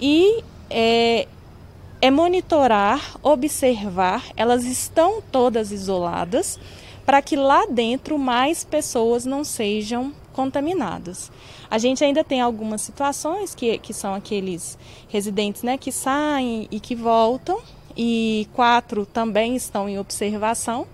E 0.00 0.42
é, 0.68 1.26
é 2.00 2.10
monitorar, 2.10 3.16
observar, 3.22 4.24
elas 4.36 4.64
estão 4.64 5.20
todas 5.30 5.72
isoladas, 5.72 6.58
para 7.04 7.20
que 7.20 7.36
lá 7.36 7.66
dentro 7.66 8.18
mais 8.18 8.64
pessoas 8.64 9.24
não 9.24 9.44
sejam 9.44 10.12
contaminadas. 10.32 11.30
A 11.70 11.76
gente 11.76 12.04
ainda 12.04 12.24
tem 12.24 12.40
algumas 12.40 12.80
situações 12.80 13.54
que, 13.54 13.78
que 13.78 13.92
são 13.92 14.14
aqueles 14.14 14.78
residentes 15.08 15.62
né, 15.62 15.76
que 15.76 15.92
saem 15.92 16.68
e 16.70 16.80
que 16.80 16.94
voltam, 16.94 17.60
e 17.96 18.48
quatro 18.54 19.04
também 19.04 19.56
estão 19.56 19.88
em 19.88 19.98
observação, 19.98 20.86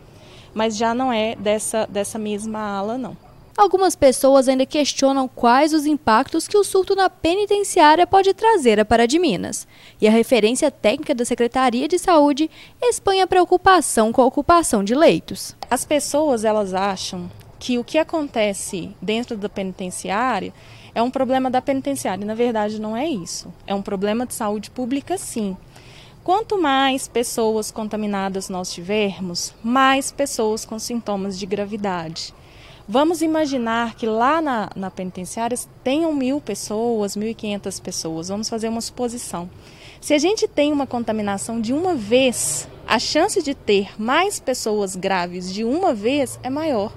mas 0.56 0.74
já 0.74 0.94
não 0.94 1.12
é 1.12 1.36
dessa, 1.36 1.86
dessa 1.86 2.18
mesma 2.18 2.58
ala, 2.58 2.96
não. 2.96 3.14
Algumas 3.58 3.94
pessoas 3.94 4.48
ainda 4.48 4.64
questionam 4.64 5.28
quais 5.28 5.74
os 5.74 5.84
impactos 5.84 6.48
que 6.48 6.56
o 6.56 6.64
surto 6.64 6.96
na 6.96 7.10
penitenciária 7.10 8.06
pode 8.06 8.32
trazer 8.32 8.80
a 8.80 8.84
Pará 8.84 9.04
de 9.04 9.18
Minas. 9.18 9.68
E 10.00 10.08
a 10.08 10.10
referência 10.10 10.70
técnica 10.70 11.14
da 11.14 11.26
Secretaria 11.26 11.86
de 11.86 11.98
Saúde 11.98 12.50
expõe 12.82 13.20
a 13.20 13.26
preocupação 13.26 14.12
com 14.12 14.22
a 14.22 14.26
ocupação 14.26 14.82
de 14.82 14.94
leitos. 14.94 15.54
As 15.70 15.84
pessoas 15.84 16.42
elas 16.42 16.72
acham 16.72 17.30
que 17.58 17.78
o 17.78 17.84
que 17.84 17.98
acontece 17.98 18.96
dentro 19.00 19.36
da 19.36 19.50
penitenciária 19.50 20.54
é 20.94 21.02
um 21.02 21.10
problema 21.10 21.50
da 21.50 21.60
penitenciária. 21.60 22.24
Na 22.24 22.34
verdade, 22.34 22.80
não 22.80 22.96
é 22.96 23.06
isso. 23.06 23.52
É 23.66 23.74
um 23.74 23.82
problema 23.82 24.24
de 24.24 24.32
saúde 24.32 24.70
pública, 24.70 25.18
sim. 25.18 25.54
Quanto 26.26 26.60
mais 26.60 27.06
pessoas 27.06 27.70
contaminadas 27.70 28.48
nós 28.48 28.72
tivermos, 28.72 29.54
mais 29.62 30.10
pessoas 30.10 30.64
com 30.64 30.76
sintomas 30.76 31.38
de 31.38 31.46
gravidade. 31.46 32.34
Vamos 32.88 33.22
imaginar 33.22 33.94
que 33.94 34.06
lá 34.06 34.40
na, 34.42 34.68
na 34.74 34.90
penitenciária 34.90 35.56
tenham 35.84 36.12
mil 36.12 36.40
pessoas, 36.40 37.14
mil 37.14 37.28
e 37.28 37.34
quinhentas 37.34 37.78
pessoas. 37.78 38.26
Vamos 38.26 38.48
fazer 38.48 38.68
uma 38.68 38.80
suposição. 38.80 39.48
Se 40.00 40.14
a 40.14 40.18
gente 40.18 40.48
tem 40.48 40.72
uma 40.72 40.84
contaminação 40.84 41.60
de 41.60 41.72
uma 41.72 41.94
vez, 41.94 42.68
a 42.88 42.98
chance 42.98 43.40
de 43.40 43.54
ter 43.54 43.90
mais 43.96 44.40
pessoas 44.40 44.96
graves 44.96 45.54
de 45.54 45.62
uma 45.62 45.94
vez 45.94 46.40
é 46.42 46.50
maior. 46.50 46.92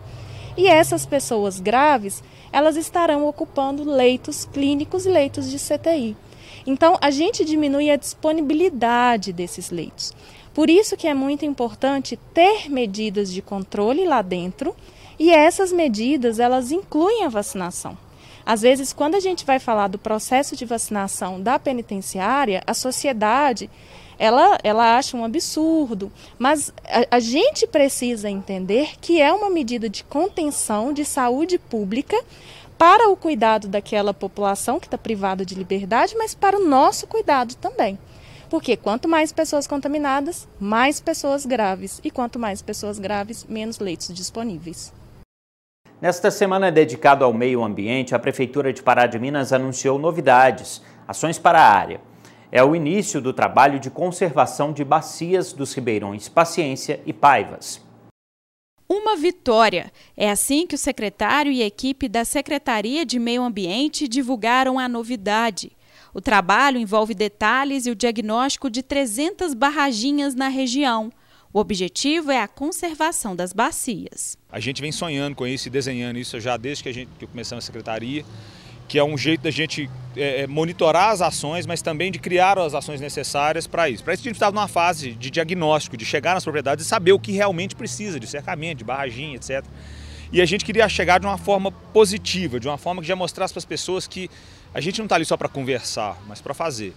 E 0.57 0.65
essas 0.65 1.05
pessoas 1.05 1.59
graves, 1.59 2.23
elas 2.51 2.75
estarão 2.75 3.27
ocupando 3.27 3.83
leitos 3.83 4.45
clínicos 4.45 5.05
e 5.05 5.09
leitos 5.09 5.49
de 5.49 5.57
CTI. 5.57 6.15
Então, 6.65 6.97
a 7.01 7.09
gente 7.09 7.45
diminui 7.45 7.89
a 7.89 7.95
disponibilidade 7.95 9.33
desses 9.33 9.71
leitos. 9.71 10.13
Por 10.53 10.69
isso 10.69 10.97
que 10.97 11.07
é 11.07 11.13
muito 11.13 11.45
importante 11.45 12.17
ter 12.33 12.69
medidas 12.69 13.31
de 13.31 13.41
controle 13.41 14.05
lá 14.05 14.21
dentro 14.21 14.75
e 15.17 15.31
essas 15.31 15.71
medidas, 15.71 16.39
elas 16.39 16.71
incluem 16.71 17.23
a 17.23 17.29
vacinação. 17.29 17.97
Às 18.45 18.61
vezes, 18.61 18.91
quando 18.91 19.15
a 19.15 19.19
gente 19.19 19.45
vai 19.45 19.59
falar 19.59 19.87
do 19.87 19.99
processo 19.99 20.55
de 20.55 20.65
vacinação 20.65 21.39
da 21.39 21.59
penitenciária, 21.59 22.63
a 22.65 22.73
sociedade 22.73 23.69
ela, 24.19 24.57
ela 24.63 24.97
acha 24.97 25.15
um 25.15 25.23
absurdo, 25.23 26.11
mas 26.37 26.73
a, 26.85 27.15
a 27.15 27.19
gente 27.21 27.65
precisa 27.65 28.29
entender 28.29 28.91
que 28.99 29.21
é 29.21 29.31
uma 29.31 29.49
medida 29.49 29.87
de 29.87 30.03
contenção 30.03 30.91
de 30.91 31.05
saúde 31.05 31.57
pública 31.57 32.21
para 32.77 33.09
o 33.09 33.15
cuidado 33.15 33.67
daquela 33.67 34.13
população 34.13 34.79
que 34.79 34.87
está 34.87 34.97
privada 34.97 35.45
de 35.45 35.55
liberdade, 35.55 36.15
mas 36.17 36.35
para 36.35 36.57
o 36.57 36.65
nosso 36.65 37.07
cuidado 37.07 37.55
também. 37.55 37.97
Porque 38.49 38.75
quanto 38.75 39.07
mais 39.07 39.31
pessoas 39.31 39.67
contaminadas, 39.67 40.47
mais 40.59 40.99
pessoas 40.99 41.45
graves. 41.45 42.01
E 42.03 42.09
quanto 42.09 42.39
mais 42.39 42.61
pessoas 42.61 42.97
graves, 42.97 43.45
menos 43.47 43.79
leitos 43.79 44.13
disponíveis. 44.13 44.91
Nesta 46.01 46.31
semana 46.31 46.71
dedicada 46.71 47.25
ao 47.25 47.33
meio 47.33 47.63
ambiente, 47.63 48.15
a 48.15 48.19
Prefeitura 48.19 48.73
de 48.73 48.81
Pará 48.81 49.05
de 49.05 49.19
Minas 49.19 49.53
anunciou 49.53 49.99
novidades, 49.99 50.81
ações 51.07 51.37
para 51.37 51.61
a 51.61 51.69
área. 51.71 52.08
É 52.51 52.63
o 52.63 52.75
início 52.75 53.21
do 53.21 53.31
trabalho 53.31 53.79
de 53.79 53.91
conservação 53.91 54.73
de 54.73 54.83
bacias 54.83 55.53
dos 55.53 55.71
ribeirões 55.73 56.27
Paciência 56.27 56.99
e 57.05 57.13
Paivas. 57.13 57.79
Uma 58.89 59.15
vitória. 59.15 59.91
É 60.17 60.31
assim 60.31 60.65
que 60.65 60.73
o 60.73 60.77
secretário 60.77 61.51
e 61.51 61.61
a 61.61 61.67
equipe 61.67 62.09
da 62.09 62.25
Secretaria 62.25 63.05
de 63.05 63.19
Meio 63.19 63.43
Ambiente 63.43 64.07
divulgaram 64.07 64.79
a 64.79 64.89
novidade. 64.89 65.71
O 66.11 66.19
trabalho 66.19 66.79
envolve 66.79 67.13
detalhes 67.13 67.85
e 67.85 67.91
o 67.91 67.95
diagnóstico 67.95 68.67
de 68.67 68.81
300 68.81 69.53
barraginhas 69.53 70.33
na 70.33 70.47
região. 70.47 71.11
O 71.53 71.59
objetivo 71.59 72.31
é 72.31 72.41
a 72.41 72.47
conservação 72.47 73.35
das 73.35 73.53
bacias. 73.53 74.35
A 74.51 74.59
gente 74.59 74.81
vem 74.81 74.91
sonhando 74.91 75.35
com 75.35 75.45
isso 75.45 75.67
e 75.67 75.71
desenhando 75.71 76.17
isso 76.17 76.39
já 76.39 76.57
desde 76.57 76.81
que, 76.81 76.89
a 76.89 76.93
gente, 76.93 77.11
que 77.19 77.27
começamos 77.27 77.63
a 77.63 77.67
secretaria, 77.67 78.25
que 78.89 78.97
é 78.97 79.03
um 79.03 79.15
jeito 79.15 79.41
da 79.41 79.51
gente 79.51 79.89
é, 80.17 80.41
é, 80.41 80.47
monitorar 80.47 81.11
as 81.11 81.21
ações, 81.21 81.67
mas 81.67 81.79
também 81.81 82.11
de 82.11 82.17
criar 82.17 82.57
as 82.57 82.73
ações 82.73 82.99
necessárias 82.99 83.67
para 83.67 83.87
isso. 83.87 84.03
Para 84.03 84.15
isso 84.15 84.23
a 84.23 84.25
gente 84.25 84.35
estava 84.35 84.51
numa 84.51 84.67
fase 84.67 85.11
de 85.11 85.29
diagnóstico, 85.29 85.95
de 85.95 86.03
chegar 86.03 86.33
nas 86.33 86.43
propriedades 86.43 86.83
e 86.83 86.89
saber 86.89 87.11
o 87.13 87.19
que 87.19 87.31
realmente 87.31 87.75
precisa 87.75 88.19
de 88.19 88.25
cercamento, 88.25 88.79
de 88.79 88.83
barraginha, 88.83 89.35
etc. 89.35 89.63
E 90.31 90.41
a 90.41 90.45
gente 90.45 90.65
queria 90.65 90.89
chegar 90.89 91.19
de 91.19 91.27
uma 91.27 91.37
forma 91.37 91.71
positiva, 91.71 92.59
de 92.59 92.67
uma 92.67 92.79
forma 92.79 93.01
que 93.01 93.07
já 93.07 93.15
mostrasse 93.15 93.53
para 93.53 93.59
as 93.59 93.65
pessoas 93.65 94.07
que 94.07 94.29
a 94.73 94.81
gente 94.81 94.97
não 94.97 95.05
está 95.05 95.15
ali 95.15 95.25
só 95.25 95.37
para 95.37 95.47
conversar, 95.47 96.17
mas 96.27 96.41
para 96.41 96.55
fazer. 96.55 96.93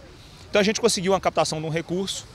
Então 0.48 0.58
a 0.58 0.64
gente 0.64 0.80
conseguiu 0.80 1.12
uma 1.12 1.20
captação 1.20 1.60
de 1.60 1.66
um 1.66 1.70
recurso 1.70 2.26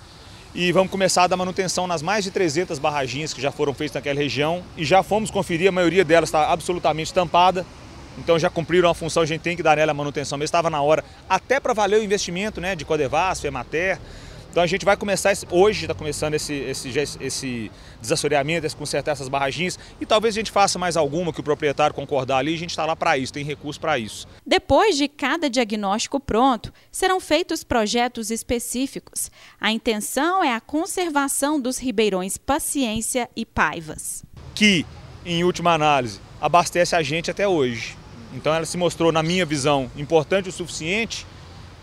e 0.54 0.72
vamos 0.72 0.92
começar 0.92 1.24
a 1.24 1.28
dar 1.28 1.38
manutenção 1.38 1.88
nas 1.88 2.04
mais 2.04 2.24
de 2.24 2.32
300 2.32 2.78
barraginhas 2.78 3.34
que 3.34 3.42
já 3.42 3.52
foram 3.52 3.74
feitas 3.74 3.96
naquela 3.96 4.20
região 4.20 4.64
e 4.76 4.86
já 4.86 5.02
fomos 5.02 5.32
conferir, 5.32 5.68
a 5.68 5.72
maioria 5.72 6.06
delas 6.06 6.30
está 6.30 6.52
absolutamente 6.52 7.12
tampada, 7.12 7.66
então 8.18 8.38
já 8.40 8.50
cumpriram 8.50 8.90
a 8.90 8.94
função, 8.94 9.24
a 9.24 9.26
gente 9.26 9.42
tem 9.42 9.56
que 9.56 9.64
dar 9.64 9.78
nela 9.78 9.92
a 9.92 9.94
manutenção, 9.94 10.38
mas 10.38 10.46
estava 10.46 10.70
na 10.70 10.82
hora, 10.82 11.04
até 11.30 11.60
para 11.60 11.74
valer 11.74 12.00
o 12.00 12.04
investimento 12.04 12.60
né, 12.60 12.76
de 12.76 12.86
Codevasf, 12.86 13.46
Emater, 13.46 14.00
então 14.58 14.64
a 14.64 14.68
gente 14.68 14.86
vai 14.86 14.98
começar, 14.98 15.32
esse, 15.32 15.46
hoje 15.52 15.84
está 15.84 15.94
começando 15.94 16.34
esse, 16.34 16.52
esse, 16.52 16.90
esse 17.20 17.72
desassoreamento, 18.02 18.66
esse 18.66 18.76
consertar 18.76 19.12
essas 19.12 19.28
barraginhas 19.28 19.78
e 20.02 20.06
talvez 20.06 20.34
a 20.34 20.40
gente 20.40 20.52
faça 20.52 20.80
mais 20.80 20.98
alguma 20.98 21.32
que 21.32 21.40
o 21.40 21.44
proprietário 21.44 21.94
concordar 21.94 22.38
ali, 22.38 22.56
a 22.56 22.58
gente 22.58 22.72
está 22.72 22.84
lá 22.84 22.96
para 22.96 23.18
isso, 23.20 23.32
tem 23.32 23.46
recurso 23.46 23.80
para 23.80 24.00
isso. 24.00 24.28
Depois 24.44 24.98
de 24.98 25.08
cada 25.08 25.48
diagnóstico 25.48 26.20
pronto, 26.20 26.74
serão 26.92 27.20
feitos 27.20 27.64
projetos 27.64 28.32
específicos. 28.32 29.30
A 29.62 29.72
intenção 29.72 30.44
é 30.44 30.52
a 30.52 30.60
conservação 30.60 31.60
dos 31.60 31.78
ribeirões 31.78 32.36
Paciência 32.36 33.30
e 33.36 33.46
Paivas. 33.46 34.24
Que, 34.56 34.88
em 35.24 35.44
última 35.44 35.74
análise, 35.74 36.20
abastece 36.42 36.96
a 36.96 37.04
gente 37.04 37.30
até 37.30 37.48
hoje. 37.48 37.96
Então 38.34 38.54
ela 38.54 38.66
se 38.66 38.78
mostrou, 38.78 39.12
na 39.12 39.24
minha 39.24 39.46
visão, 39.46 39.90
importante 39.96 40.50
o 40.50 40.52
suficiente 40.52 41.26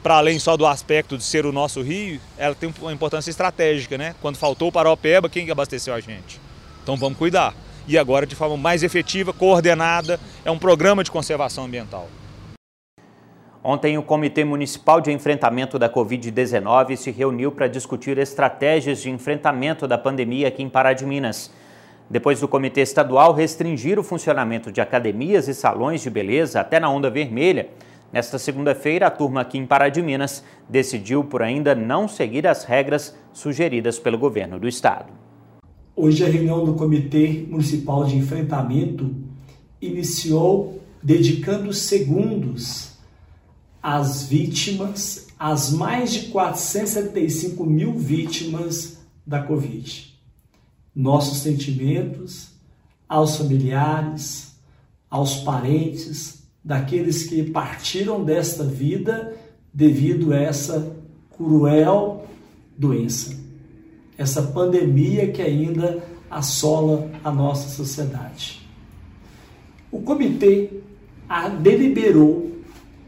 para 0.05 0.17
além 0.17 0.39
só 0.39 0.55
do 0.55 0.67
aspecto 0.67 1.17
de 1.17 1.25
ser 1.25 1.47
o 1.47 1.53
nosso 1.53 1.81
rio, 1.81 2.21
ela 2.37 2.55
tem 2.55 2.73
uma 2.83 2.93
importância 2.93 3.31
estratégica, 3.31 3.97
né? 3.97 4.15
Quando 4.21 4.37
faltou 4.37 4.69
o 4.69 4.73
Paraupeba, 4.73 5.31
quem 5.31 5.47
que 5.47 5.51
abasteceu 5.51 5.95
a 5.95 6.01
gente? 6.01 6.39
Então 6.83 6.95
vamos 6.95 7.17
cuidar. 7.17 7.55
E 7.89 7.97
agora 7.97 8.27
de 8.27 8.35
forma 8.35 8.55
mais 8.55 8.83
efetiva, 8.83 9.33
coordenada, 9.33 10.21
é 10.45 10.51
um 10.51 10.59
programa 10.59 11.03
de 11.03 11.11
conservação 11.11 11.65
ambiental. 11.65 12.07
Ontem, 13.63 13.97
o 13.97 14.03
Comitê 14.03 14.45
Municipal 14.45 15.01
de 15.01 15.11
Enfrentamento 15.11 15.79
da 15.79 15.89
Covid-19 15.89 16.97
se 16.97 17.11
reuniu 17.11 17.51
para 17.51 17.67
discutir 17.67 18.19
estratégias 18.19 19.01
de 19.01 19.09
enfrentamento 19.09 19.89
da 19.89 19.97
pandemia 19.97 20.49
aqui 20.49 20.63
em 20.63 20.69
Pará 20.69 20.93
de 20.93 21.07
Minas. 21.07 21.51
Depois 22.15 22.39
do 22.39 22.47
Comitê 22.47 22.81
Estadual 22.81 23.33
restringir 23.33 23.99
o 23.99 24.05
funcionamento 24.05 24.71
de 24.71 24.81
academias 24.81 25.49
e 25.49 25.53
salões 25.53 26.01
de 26.01 26.09
beleza 26.09 26.61
até 26.61 26.79
na 26.79 26.89
onda 26.89 27.11
vermelha, 27.11 27.71
nesta 28.13 28.39
segunda-feira, 28.39 29.09
a 29.09 29.11
turma 29.11 29.41
aqui 29.41 29.59
em 29.59 29.67
Pará 29.67 29.89
de 29.89 30.01
Minas 30.01 30.45
decidiu 30.69 31.25
por 31.25 31.43
ainda 31.43 31.75
não 31.75 32.07
seguir 32.07 32.47
as 32.47 32.63
regras 32.63 33.17
sugeridas 33.33 33.99
pelo 33.99 34.17
governo 34.17 34.61
do 34.61 34.69
estado. 34.69 35.13
Hoje, 35.97 36.25
a 36.25 36.29
reunião 36.29 36.65
do 36.65 36.75
Comitê 36.75 37.47
Municipal 37.49 38.05
de 38.05 38.17
Enfrentamento 38.17 39.13
iniciou 39.83 40.81
dedicando 41.03 41.73
segundos 41.73 42.93
às 43.83 44.29
vítimas, 44.29 45.27
às 45.37 45.73
mais 45.73 46.13
de 46.13 46.29
475 46.29 47.67
mil 47.67 47.93
vítimas 47.93 49.05
da 49.27 49.43
Covid. 49.43 50.14
Nossos 50.95 51.39
sentimentos 51.39 52.51
aos 53.09 53.37
familiares, 53.37 54.55
aos 55.11 55.37
parentes, 55.37 56.45
daqueles 56.65 57.25
que 57.25 57.43
partiram 57.51 58.25
desta 58.25 58.65
vida 58.65 59.35
devido 59.73 60.33
a 60.33 60.39
essa 60.39 60.97
cruel 61.37 62.27
doença, 62.77 63.37
essa 64.17 64.43
pandemia 64.43 65.31
que 65.31 65.43
ainda 65.43 66.03
assola 66.31 67.11
a 67.23 67.31
nossa 67.31 67.69
sociedade. 67.69 68.67
O 69.91 70.01
comitê 70.01 70.71
deliberou 71.61 72.53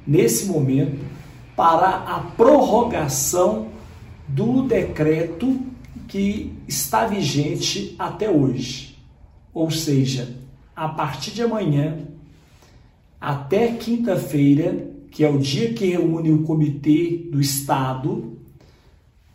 nesse 0.07 0.47
momento 0.47 1.05
para 1.57 1.88
a 1.88 2.21
prorrogação 2.37 3.69
do 4.28 4.62
decreto 4.62 5.59
que 6.08 6.54
está 6.66 7.06
vigente 7.06 7.94
até 7.98 8.30
hoje. 8.30 8.96
Ou 9.52 9.70
seja, 9.70 10.34
a 10.75 10.88
partir 10.88 11.32
de 11.32 11.42
amanhã 11.42 11.98
até 13.20 13.72
quinta-feira, 13.72 14.88
que 15.10 15.22
é 15.25 15.30
o 15.30 15.38
dia 15.38 15.72
que 15.72 15.86
reúne 15.86 16.30
o 16.30 16.42
comitê 16.42 17.26
do 17.30 17.40
estado, 17.40 18.36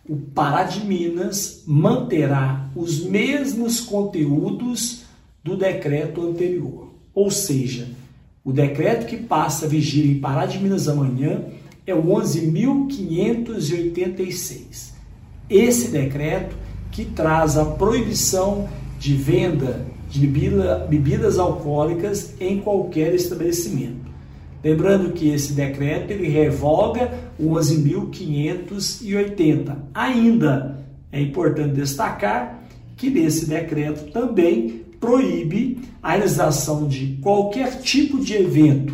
o 0.07 0.15
Pará 0.15 0.63
de 0.63 0.85
Minas 0.85 1.63
manterá 1.65 2.69
os 2.75 3.03
mesmos 3.03 3.79
conteúdos 3.79 5.01
do 5.43 5.57
decreto 5.57 6.21
anterior. 6.21 6.91
Ou 7.13 7.29
seja, 7.31 7.89
o 8.43 8.51
decreto 8.51 9.05
que 9.07 9.17
passa 9.17 9.65
a 9.65 9.69
vigir 9.69 10.05
em 10.05 10.19
Pará 10.19 10.45
de 10.45 10.59
Minas 10.59 10.87
amanhã 10.87 11.43
é 11.85 11.95
o 11.95 12.03
11.586. 12.03 14.90
Esse 15.51 15.89
decreto 15.89 16.55
que 16.89 17.03
traz 17.03 17.57
a 17.57 17.65
proibição 17.65 18.69
de 18.97 19.15
venda 19.15 19.85
de 20.09 20.25
bebida, 20.25 20.87
bebidas 20.89 21.37
alcoólicas 21.37 22.33
em 22.39 22.61
qualquer 22.61 23.13
estabelecimento. 23.13 24.09
Lembrando 24.63 25.11
que 25.11 25.27
esse 25.29 25.51
decreto 25.51 26.11
ele 26.11 26.29
revoga 26.29 27.11
o 27.37 27.55
11.580. 27.55 29.75
Ainda 29.93 30.79
é 31.11 31.19
importante 31.19 31.75
destacar 31.75 32.63
que 32.95 33.09
nesse 33.09 33.45
decreto 33.45 34.09
também 34.11 34.85
proíbe 35.01 35.81
a 36.01 36.11
realização 36.11 36.87
de 36.87 37.17
qualquer 37.21 37.81
tipo 37.81 38.19
de 38.19 38.35
evento, 38.35 38.93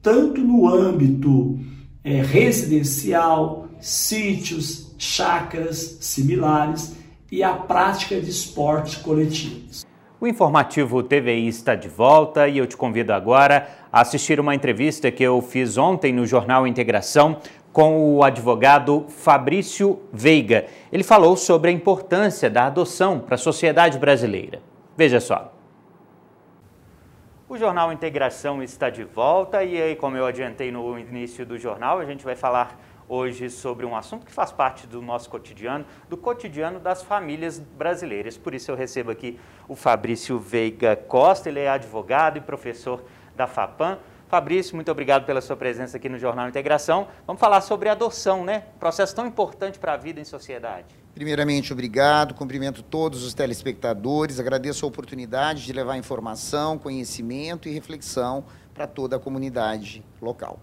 tanto 0.00 0.40
no 0.40 0.66
âmbito 0.68 1.58
é, 2.04 2.22
residencial, 2.22 3.68
sítios, 3.80 4.91
chácaras 5.02 5.98
similares 6.00 6.96
e 7.30 7.42
a 7.42 7.52
prática 7.52 8.20
de 8.20 8.30
esportes 8.30 8.96
coletivos. 8.96 9.84
O 10.20 10.28
informativo 10.28 11.02
TVI 11.02 11.48
está 11.48 11.74
de 11.74 11.88
volta 11.88 12.46
e 12.46 12.58
eu 12.58 12.66
te 12.68 12.76
convido 12.76 13.12
agora 13.12 13.68
a 13.92 14.00
assistir 14.00 14.38
uma 14.38 14.54
entrevista 14.54 15.10
que 15.10 15.24
eu 15.24 15.42
fiz 15.42 15.76
ontem 15.76 16.12
no 16.12 16.24
jornal 16.24 16.68
Integração 16.68 17.38
com 17.72 18.14
o 18.14 18.22
advogado 18.22 19.06
Fabrício 19.08 20.00
Veiga. 20.12 20.66
Ele 20.92 21.02
falou 21.02 21.36
sobre 21.36 21.70
a 21.70 21.72
importância 21.72 22.48
da 22.48 22.66
adoção 22.66 23.18
para 23.18 23.34
a 23.34 23.38
sociedade 23.38 23.98
brasileira. 23.98 24.62
Veja 24.96 25.18
só. 25.18 25.52
O 27.48 27.58
Jornal 27.58 27.92
Integração 27.92 28.62
está 28.62 28.88
de 28.88 29.02
volta 29.02 29.64
e 29.64 29.82
aí, 29.82 29.96
como 29.96 30.16
eu 30.16 30.24
adiantei 30.24 30.70
no 30.70 30.96
início 30.96 31.44
do 31.44 31.58
jornal, 31.58 31.98
a 31.98 32.04
gente 32.04 32.24
vai 32.24 32.36
falar 32.36 32.78
hoje 33.12 33.50
sobre 33.50 33.84
um 33.84 33.94
assunto 33.94 34.24
que 34.24 34.32
faz 34.32 34.50
parte 34.50 34.86
do 34.86 35.02
nosso 35.02 35.28
cotidiano, 35.28 35.84
do 36.08 36.16
cotidiano 36.16 36.80
das 36.80 37.02
famílias 37.02 37.58
brasileiras. 37.58 38.38
Por 38.38 38.54
isso 38.54 38.70
eu 38.70 38.74
recebo 38.74 39.10
aqui 39.10 39.38
o 39.68 39.76
Fabrício 39.76 40.38
Veiga 40.38 40.96
Costa, 40.96 41.50
ele 41.50 41.60
é 41.60 41.68
advogado 41.68 42.38
e 42.38 42.40
professor 42.40 43.04
da 43.36 43.46
FAPAM. 43.46 43.98
Fabrício, 44.28 44.74
muito 44.74 44.90
obrigado 44.90 45.26
pela 45.26 45.42
sua 45.42 45.54
presença 45.54 45.98
aqui 45.98 46.08
no 46.08 46.18
Jornal 46.18 46.48
Integração. 46.48 47.06
Vamos 47.26 47.38
falar 47.38 47.60
sobre 47.60 47.90
adoção, 47.90 48.46
né? 48.46 48.64
Processo 48.80 49.14
tão 49.14 49.26
importante 49.26 49.78
para 49.78 49.92
a 49.92 49.96
vida 49.98 50.18
em 50.18 50.24
sociedade. 50.24 50.86
Primeiramente, 51.14 51.70
obrigado, 51.70 52.32
cumprimento 52.32 52.82
todos 52.82 53.22
os 53.24 53.34
telespectadores, 53.34 54.40
agradeço 54.40 54.86
a 54.86 54.88
oportunidade 54.88 55.66
de 55.66 55.72
levar 55.74 55.98
informação, 55.98 56.78
conhecimento 56.78 57.68
e 57.68 57.72
reflexão 57.72 58.46
para 58.72 58.86
toda 58.86 59.16
a 59.16 59.18
comunidade 59.18 60.02
local. 60.18 60.58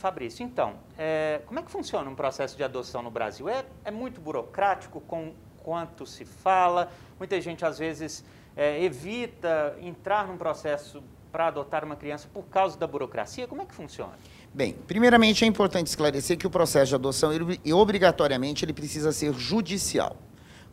Fabrício, 0.00 0.42
então, 0.42 0.74
é, 0.98 1.42
como 1.46 1.60
é 1.60 1.62
que 1.62 1.70
funciona 1.70 2.08
um 2.08 2.14
processo 2.14 2.56
de 2.56 2.64
adoção 2.64 3.02
no 3.02 3.10
Brasil? 3.10 3.48
É, 3.48 3.64
é 3.84 3.90
muito 3.90 4.20
burocrático 4.20 5.00
com 5.02 5.34
quanto 5.62 6.06
se 6.06 6.24
fala? 6.24 6.90
Muita 7.18 7.38
gente, 7.40 7.64
às 7.64 7.78
vezes, 7.78 8.24
é, 8.56 8.82
evita 8.82 9.76
entrar 9.80 10.26
num 10.26 10.38
processo 10.38 11.02
para 11.30 11.48
adotar 11.48 11.84
uma 11.84 11.96
criança 11.96 12.28
por 12.32 12.44
causa 12.44 12.78
da 12.78 12.86
burocracia? 12.86 13.46
Como 13.46 13.60
é 13.60 13.66
que 13.66 13.74
funciona? 13.74 14.14
Bem, 14.52 14.72
primeiramente 14.72 15.44
é 15.44 15.46
importante 15.46 15.88
esclarecer 15.88 16.36
que 16.36 16.46
o 16.46 16.50
processo 16.50 16.88
de 16.88 16.94
adoção, 16.94 17.32
ele, 17.32 17.60
obrigatoriamente, 17.72 18.64
ele 18.64 18.72
precisa 18.72 19.12
ser 19.12 19.32
judicial 19.34 20.16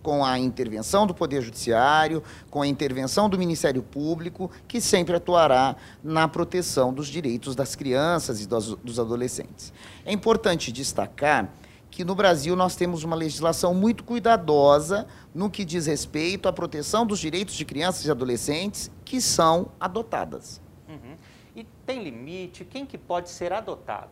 com 0.08 0.24
a 0.24 0.40
intervenção 0.40 1.06
do 1.06 1.14
Poder 1.14 1.42
Judiciário, 1.42 2.24
com 2.50 2.62
a 2.62 2.68
intervenção 2.68 3.28
do 3.28 3.38
Ministério 3.38 3.84
Público, 3.84 4.50
que 4.66 4.80
sempre 4.80 5.18
atuará 5.18 5.76
na 6.02 6.30
proteção 6.30 6.94
dos 6.94 7.10
direitos 7.10 7.58
das 7.58 7.76
crianças 7.76 8.42
e 8.42 8.48
dos, 8.48 8.74
dos 8.76 9.02
adolescentes. 9.02 9.74
É 10.06 10.14
importante 10.14 10.72
destacar 10.72 11.52
que 11.92 12.06
no 12.06 12.16
Brasil 12.16 12.56
nós 12.56 12.74
temos 12.74 13.04
uma 13.04 13.18
legislação 13.18 13.74
muito 13.74 14.06
cuidadosa 14.06 15.06
no 15.36 15.50
que 15.50 15.66
diz 15.66 15.88
respeito 15.88 16.48
à 16.48 16.54
proteção 16.54 17.06
dos 17.06 17.20
direitos 17.20 17.56
de 17.56 17.66
crianças 17.66 18.06
e 18.06 18.10
adolescentes 18.10 18.90
que 19.04 19.20
são 19.20 19.74
adotadas. 19.78 20.62
Uhum. 20.88 21.18
E 21.54 21.66
tem 21.86 22.02
limite? 22.02 22.64
Quem 22.64 22.86
que 22.86 22.98
pode 22.98 23.30
ser 23.30 23.52
adotado? 23.52 24.12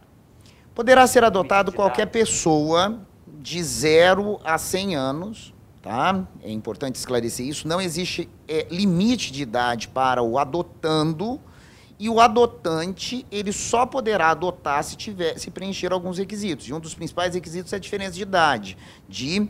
Poderá 0.74 1.08
ser 1.08 1.24
adotado 1.24 1.72
qualquer 1.72 2.08
pessoa 2.08 3.00
de 3.26 3.64
0 3.64 4.42
a 4.44 4.58
100 4.58 4.96
anos, 4.98 5.55
tá? 5.86 6.28
É 6.42 6.52
importante 6.52 6.96
esclarecer 6.96 7.46
isso. 7.46 7.68
Não 7.68 7.80
existe 7.80 8.28
é, 8.48 8.66
limite 8.72 9.32
de 9.32 9.44
idade 9.44 9.88
para 9.88 10.24
o 10.24 10.40
adotando, 10.40 11.40
e 11.98 12.10
o 12.10 12.20
adotante, 12.20 13.26
ele 13.32 13.54
só 13.54 13.86
poderá 13.86 14.32
adotar 14.32 14.84
se, 14.84 14.98
tiver, 14.98 15.40
se 15.40 15.50
preencher 15.50 15.94
alguns 15.94 16.18
requisitos. 16.18 16.68
E 16.68 16.74
um 16.74 16.80
dos 16.80 16.96
principais 16.96 17.36
requisitos 17.36 17.72
é 17.72 17.76
a 17.78 17.80
diferença 17.80 18.14
de 18.14 18.24
idade, 18.24 18.78
de 19.08 19.48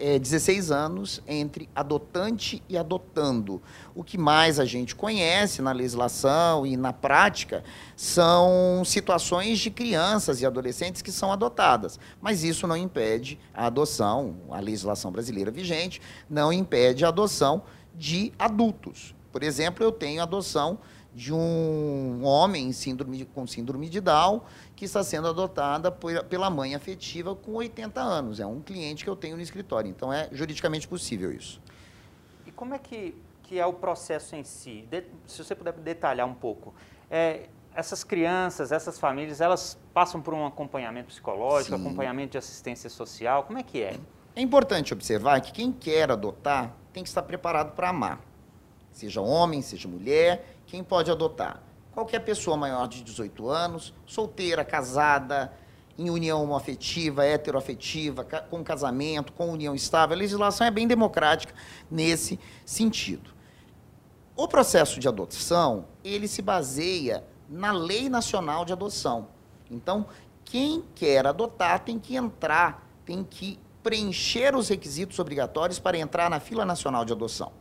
é, 0.00 0.18
16 0.18 0.70
anos 0.70 1.22
entre 1.28 1.68
adotante 1.74 2.62
e 2.68 2.76
adotando. 2.78 3.62
O 3.94 4.02
que 4.02 4.16
mais 4.16 4.58
a 4.58 4.64
gente 4.64 4.96
conhece 4.96 5.60
na 5.60 5.72
legislação 5.72 6.66
e 6.66 6.76
na 6.76 6.92
prática 6.92 7.62
são 7.94 8.82
situações 8.84 9.58
de 9.58 9.70
crianças 9.70 10.40
e 10.40 10.46
adolescentes 10.46 11.02
que 11.02 11.12
são 11.12 11.30
adotadas. 11.30 12.00
Mas 12.20 12.42
isso 12.42 12.66
não 12.66 12.76
impede 12.76 13.38
a 13.54 13.66
adoção, 13.66 14.36
a 14.50 14.58
legislação 14.58 15.12
brasileira 15.12 15.50
vigente 15.50 16.00
não 16.28 16.50
impede 16.50 17.04
a 17.04 17.08
adoção 17.08 17.62
de 17.94 18.32
adultos. 18.38 19.14
Por 19.30 19.42
exemplo, 19.42 19.84
eu 19.84 19.92
tenho 19.92 20.22
adoção 20.22 20.78
de 21.14 21.32
um 21.32 22.24
homem 22.24 22.72
síndrome, 22.72 23.24
com 23.24 23.46
síndrome 23.46 23.88
de 23.88 24.00
Down 24.00 24.42
que 24.76 24.84
está 24.84 25.02
sendo 25.02 25.28
adotada 25.28 25.90
pela 25.90 26.48
mãe 26.48 26.74
afetiva 26.74 27.34
com 27.34 27.54
80 27.54 28.00
anos. 28.00 28.40
É 28.40 28.46
um 28.46 28.60
cliente 28.60 29.04
que 29.04 29.10
eu 29.10 29.16
tenho 29.16 29.36
no 29.36 29.42
escritório. 29.42 29.90
Então, 29.90 30.12
é 30.12 30.28
juridicamente 30.32 30.86
possível 30.86 31.32
isso. 31.32 31.60
E 32.46 32.52
como 32.52 32.74
é 32.74 32.78
que, 32.78 33.14
que 33.42 33.58
é 33.58 33.66
o 33.66 33.72
processo 33.72 34.36
em 34.36 34.44
si? 34.44 34.86
De, 34.90 35.04
se 35.26 35.42
você 35.42 35.54
puder 35.54 35.72
detalhar 35.74 36.26
um 36.26 36.34
pouco. 36.34 36.74
É, 37.10 37.48
essas 37.74 38.02
crianças, 38.04 38.72
essas 38.72 38.98
famílias, 38.98 39.40
elas 39.40 39.78
passam 39.92 40.20
por 40.20 40.34
um 40.34 40.46
acompanhamento 40.46 41.08
psicológico, 41.08 41.76
Sim. 41.76 41.82
acompanhamento 41.86 42.32
de 42.32 42.38
assistência 42.38 42.90
social? 42.90 43.44
Como 43.44 43.58
é 43.58 43.62
que 43.62 43.82
é? 43.82 43.96
É 44.34 44.40
importante 44.40 44.92
observar 44.92 45.40
que 45.40 45.52
quem 45.52 45.72
quer 45.72 46.10
adotar 46.10 46.74
tem 46.92 47.02
que 47.02 47.08
estar 47.08 47.22
preparado 47.22 47.74
para 47.74 47.88
amar. 47.88 48.20
Seja 48.92 49.20
homem, 49.20 49.62
seja 49.62 49.88
mulher, 49.88 50.59
quem 50.70 50.84
pode 50.84 51.10
adotar? 51.10 51.62
qualquer 51.92 52.20
pessoa 52.20 52.56
maior 52.56 52.88
de 52.88 53.02
18 53.02 53.48
anos, 53.48 53.92
solteira, 54.06 54.64
casada, 54.64 55.52
em 55.98 56.08
união 56.08 56.42
homoafetiva, 56.42 57.24
heteroafetiva, 57.24 58.24
com 58.24 58.64
casamento, 58.64 59.32
com 59.32 59.50
união 59.50 59.74
estável. 59.74 60.16
A 60.16 60.18
legislação 60.18 60.66
é 60.66 60.70
bem 60.70 60.86
democrática 60.86 61.52
nesse 61.90 62.38
sentido. 62.64 63.30
O 64.34 64.48
processo 64.48 64.98
de 64.98 65.06
adoção, 65.08 65.84
ele 66.02 66.26
se 66.26 66.40
baseia 66.40 67.22
na 67.48 67.72
Lei 67.72 68.08
Nacional 68.08 68.64
de 68.64 68.72
Adoção. 68.72 69.28
Então, 69.70 70.06
quem 70.44 70.82
quer 70.94 71.26
adotar 71.26 71.80
tem 71.80 71.98
que 71.98 72.16
entrar, 72.16 72.88
tem 73.04 73.22
que 73.22 73.58
preencher 73.82 74.54
os 74.54 74.68
requisitos 74.68 75.18
obrigatórios 75.18 75.78
para 75.78 75.98
entrar 75.98 76.30
na 76.30 76.40
fila 76.40 76.64
nacional 76.64 77.04
de 77.04 77.12
adoção. 77.12 77.52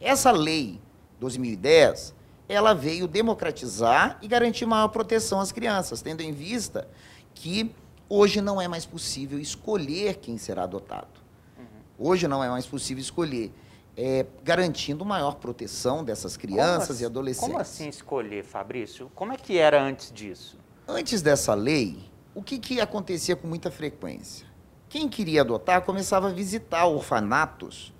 Essa 0.00 0.30
lei 0.30 0.80
2010, 1.20 2.14
ela 2.48 2.74
veio 2.74 3.06
democratizar 3.06 4.18
e 4.20 4.28
garantir 4.28 4.66
maior 4.66 4.88
proteção 4.88 5.40
às 5.40 5.50
crianças, 5.50 6.02
tendo 6.02 6.20
em 6.20 6.32
vista 6.32 6.88
que 7.34 7.74
hoje 8.08 8.40
não 8.40 8.60
é 8.60 8.68
mais 8.68 8.84
possível 8.84 9.38
escolher 9.38 10.16
quem 10.16 10.36
será 10.36 10.64
adotado. 10.64 11.20
Uhum. 11.58 12.10
Hoje 12.10 12.28
não 12.28 12.44
é 12.44 12.48
mais 12.48 12.66
possível 12.66 13.00
escolher, 13.00 13.52
é, 13.96 14.26
garantindo 14.42 15.04
maior 15.04 15.36
proteção 15.36 16.04
dessas 16.04 16.36
crianças 16.36 16.96
assim, 16.96 17.02
e 17.04 17.06
adolescentes. 17.06 17.48
Como 17.48 17.60
assim 17.60 17.88
escolher, 17.88 18.44
Fabrício? 18.44 19.10
Como 19.14 19.32
é 19.32 19.36
que 19.36 19.56
era 19.56 19.82
antes 19.82 20.12
disso? 20.12 20.58
Antes 20.86 21.22
dessa 21.22 21.54
lei, 21.54 21.98
o 22.34 22.42
que, 22.42 22.58
que 22.58 22.80
acontecia 22.80 23.34
com 23.34 23.46
muita 23.46 23.70
frequência? 23.70 24.46
Quem 24.88 25.08
queria 25.08 25.40
adotar 25.40 25.82
começava 25.82 26.28
a 26.28 26.32
visitar 26.32 26.84
orfanatos 26.86 27.92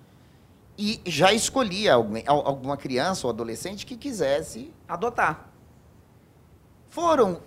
e 0.76 1.00
já 1.06 1.32
escolhia 1.32 1.94
alguma 1.94 2.76
criança 2.76 3.26
ou 3.26 3.30
adolescente 3.30 3.86
que 3.86 3.96
quisesse 3.96 4.72
adotar. 4.88 5.48
Foram 6.88 7.40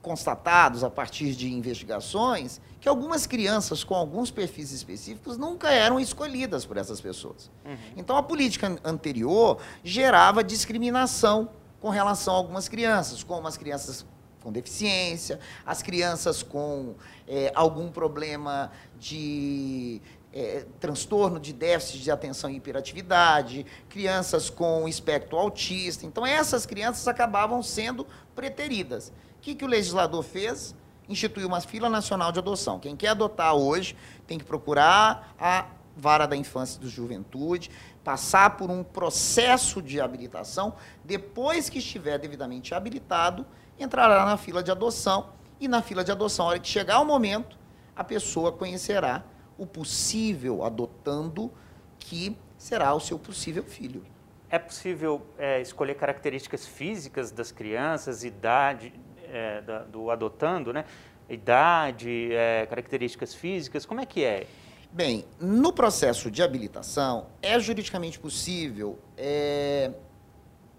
constatados 0.00 0.84
a 0.84 0.90
partir 0.90 1.34
de 1.34 1.52
investigações 1.52 2.60
que 2.80 2.88
algumas 2.88 3.26
crianças 3.26 3.82
com 3.82 3.94
alguns 3.94 4.30
perfis 4.30 4.70
específicos 4.70 5.36
nunca 5.36 5.70
eram 5.70 5.98
escolhidas 5.98 6.64
por 6.64 6.76
essas 6.76 7.00
pessoas. 7.00 7.50
Uhum. 7.64 7.76
Então 7.96 8.16
a 8.16 8.22
política 8.22 8.78
anterior 8.84 9.58
gerava 9.82 10.44
discriminação 10.44 11.50
com 11.80 11.90
relação 11.90 12.34
a 12.34 12.36
algumas 12.36 12.68
crianças, 12.68 13.24
como 13.24 13.48
as 13.48 13.56
crianças 13.56 14.06
com 14.46 14.52
deficiência, 14.52 15.40
as 15.66 15.82
crianças 15.82 16.40
com 16.40 16.94
é, 17.26 17.50
algum 17.52 17.90
problema 17.90 18.70
de 18.96 20.00
é, 20.36 20.66
transtorno 20.78 21.40
de 21.40 21.50
déficit 21.50 22.02
de 22.02 22.10
atenção 22.10 22.50
e 22.50 22.56
hiperatividade, 22.56 23.64
crianças 23.88 24.50
com 24.50 24.86
espectro 24.86 25.38
autista. 25.38 26.04
Então, 26.04 26.26
essas 26.26 26.66
crianças 26.66 27.08
acabavam 27.08 27.62
sendo 27.62 28.06
preteridas. 28.34 29.08
O 29.38 29.40
que, 29.40 29.54
que 29.54 29.64
o 29.64 29.68
legislador 29.68 30.22
fez? 30.22 30.74
Instituiu 31.08 31.48
uma 31.48 31.62
fila 31.62 31.88
nacional 31.88 32.32
de 32.32 32.38
adoção. 32.38 32.78
Quem 32.78 32.94
quer 32.94 33.08
adotar 33.08 33.54
hoje 33.54 33.96
tem 34.26 34.36
que 34.36 34.44
procurar 34.44 35.34
a 35.40 35.68
vara 35.96 36.26
da 36.26 36.36
infância 36.36 36.78
e 36.78 36.84
da 36.84 36.90
juventude, 36.90 37.70
passar 38.04 38.58
por 38.58 38.70
um 38.70 38.84
processo 38.84 39.80
de 39.80 40.02
habilitação. 40.02 40.74
Depois 41.02 41.70
que 41.70 41.78
estiver 41.78 42.18
devidamente 42.18 42.74
habilitado, 42.74 43.46
entrará 43.78 44.26
na 44.26 44.36
fila 44.36 44.62
de 44.62 44.70
adoção. 44.70 45.30
E 45.58 45.66
na 45.66 45.80
fila 45.80 46.04
de 46.04 46.12
adoção, 46.12 46.44
na 46.44 46.50
hora 46.50 46.60
que 46.60 46.68
chegar 46.68 47.00
o 47.00 47.06
momento, 47.06 47.56
a 47.94 48.04
pessoa 48.04 48.52
conhecerá 48.52 49.24
o 49.58 49.66
possível 49.66 50.64
adotando 50.64 51.52
que 51.98 52.36
será 52.56 52.94
o 52.94 53.00
seu 53.00 53.18
possível 53.18 53.62
filho. 53.62 54.04
É 54.48 54.58
possível 54.58 55.26
é, 55.38 55.60
escolher 55.60 55.94
características 55.94 56.66
físicas 56.66 57.30
das 57.30 57.50
crianças, 57.50 58.22
idade 58.22 58.92
é, 59.24 59.60
da, 59.60 59.84
do 59.84 60.10
adotando, 60.10 60.72
né? 60.72 60.84
Idade, 61.28 62.32
é, 62.32 62.66
características 62.66 63.34
físicas, 63.34 63.84
como 63.84 64.00
é 64.00 64.06
que 64.06 64.22
é? 64.24 64.46
Bem, 64.92 65.24
no 65.40 65.72
processo 65.72 66.30
de 66.30 66.42
habilitação, 66.42 67.26
é 67.42 67.58
juridicamente 67.58 68.18
possível 68.18 68.98
é, 69.16 69.90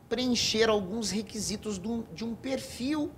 preencher 0.08 0.70
alguns 0.70 1.12
requisitos 1.12 1.78
de 1.78 1.88
um, 1.88 2.04
de 2.14 2.24
um 2.24 2.34
perfil 2.34 3.12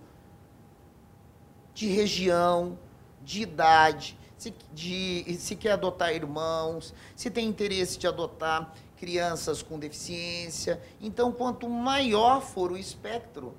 de 1.74 1.88
região, 1.88 2.78
de 3.24 3.43
idade, 3.43 4.17
se, 4.39 4.56
de, 4.73 5.36
se 5.38 5.56
quer 5.56 5.73
adotar 5.73 6.15
irmãos, 6.15 6.93
se 7.13 7.30
tem 7.30 7.45
interesse 7.45 7.99
de 7.99 8.08
adotar 8.08 8.73
crianças 8.97 9.62
com 9.62 9.78
deficiência. 9.78 10.82
Então, 11.02 11.32
quanto 11.32 11.67
maior 11.67 12.41
for 12.41 12.71
o 12.71 12.78
espectro 12.78 13.54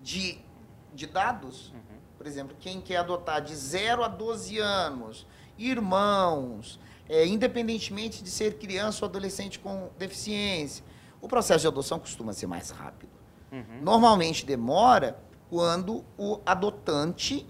de, 0.00 0.38
de 0.94 1.06
dados, 1.08 1.70
uhum. 1.70 1.98
por 2.16 2.26
exemplo, 2.26 2.56
quem 2.60 2.80
quer 2.80 2.98
adotar 2.98 3.42
de 3.42 3.54
0 3.54 4.04
a 4.04 4.08
12 4.08 4.58
anos, 4.58 5.26
irmãos, 5.58 6.78
é, 7.08 7.26
independentemente 7.26 8.22
de 8.22 8.30
ser 8.30 8.58
criança 8.58 9.04
ou 9.04 9.08
adolescente 9.08 9.58
com 9.58 9.90
deficiência, 9.98 10.84
o 11.20 11.26
processo 11.26 11.62
de 11.62 11.66
adoção 11.66 11.98
costuma 11.98 12.32
ser 12.32 12.46
mais 12.46 12.70
rápido. 12.70 13.10
Uhum. 13.50 13.80
Normalmente 13.82 14.46
demora 14.46 15.18
quando 15.50 16.04
o 16.16 16.40
adotante 16.46 17.46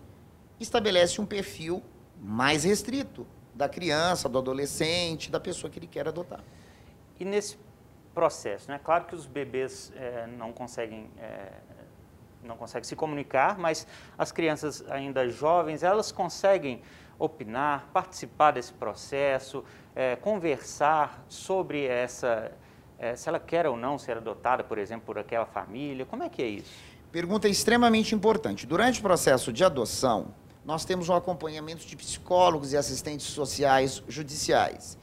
estabelece 0.60 1.20
um 1.20 1.26
perfil 1.26 1.82
mais 2.20 2.64
restrito 2.64 3.26
da 3.54 3.68
criança, 3.68 4.28
do 4.28 4.38
adolescente, 4.38 5.30
da 5.30 5.38
pessoa 5.38 5.70
que 5.70 5.78
ele 5.78 5.86
quer 5.86 6.08
adotar. 6.08 6.42
E 7.18 7.24
nesse 7.24 7.58
processo, 8.14 8.70
né? 8.70 8.80
Claro 8.82 9.04
que 9.04 9.14
os 9.14 9.26
bebês 9.26 9.92
é, 9.96 10.26
não 10.26 10.52
conseguem 10.52 11.10
é, 11.18 11.52
não 12.42 12.56
conseguem 12.56 12.84
se 12.84 12.94
comunicar, 12.94 13.58
mas 13.58 13.86
as 14.18 14.30
crianças 14.30 14.84
ainda 14.90 15.26
jovens 15.28 15.82
elas 15.82 16.12
conseguem 16.12 16.82
opinar, 17.18 17.88
participar 17.90 18.50
desse 18.50 18.72
processo, 18.72 19.64
é, 19.94 20.14
conversar 20.16 21.24
sobre 21.28 21.86
essa 21.86 22.52
se 23.16 23.28
ela 23.28 23.40
quer 23.40 23.66
ou 23.66 23.76
não 23.76 23.98
ser 23.98 24.16
adotada, 24.16 24.64
por 24.64 24.78
exemplo, 24.78 25.04
por 25.04 25.18
aquela 25.18 25.44
família. 25.44 26.06
Como 26.06 26.22
é 26.22 26.28
que 26.28 26.40
é 26.40 26.46
isso? 26.46 26.72
Pergunta 27.12 27.48
extremamente 27.48 28.14
importante. 28.14 28.66
Durante 28.66 29.00
o 29.00 29.02
processo 29.02 29.52
de 29.52 29.62
adoção, 29.62 30.28
nós 30.64 30.84
temos 30.84 31.08
um 31.08 31.14
acompanhamento 31.14 31.86
de 31.86 31.96
psicólogos 31.96 32.72
e 32.72 32.76
assistentes 32.76 33.26
sociais 33.26 34.02
judiciais. 34.08 34.98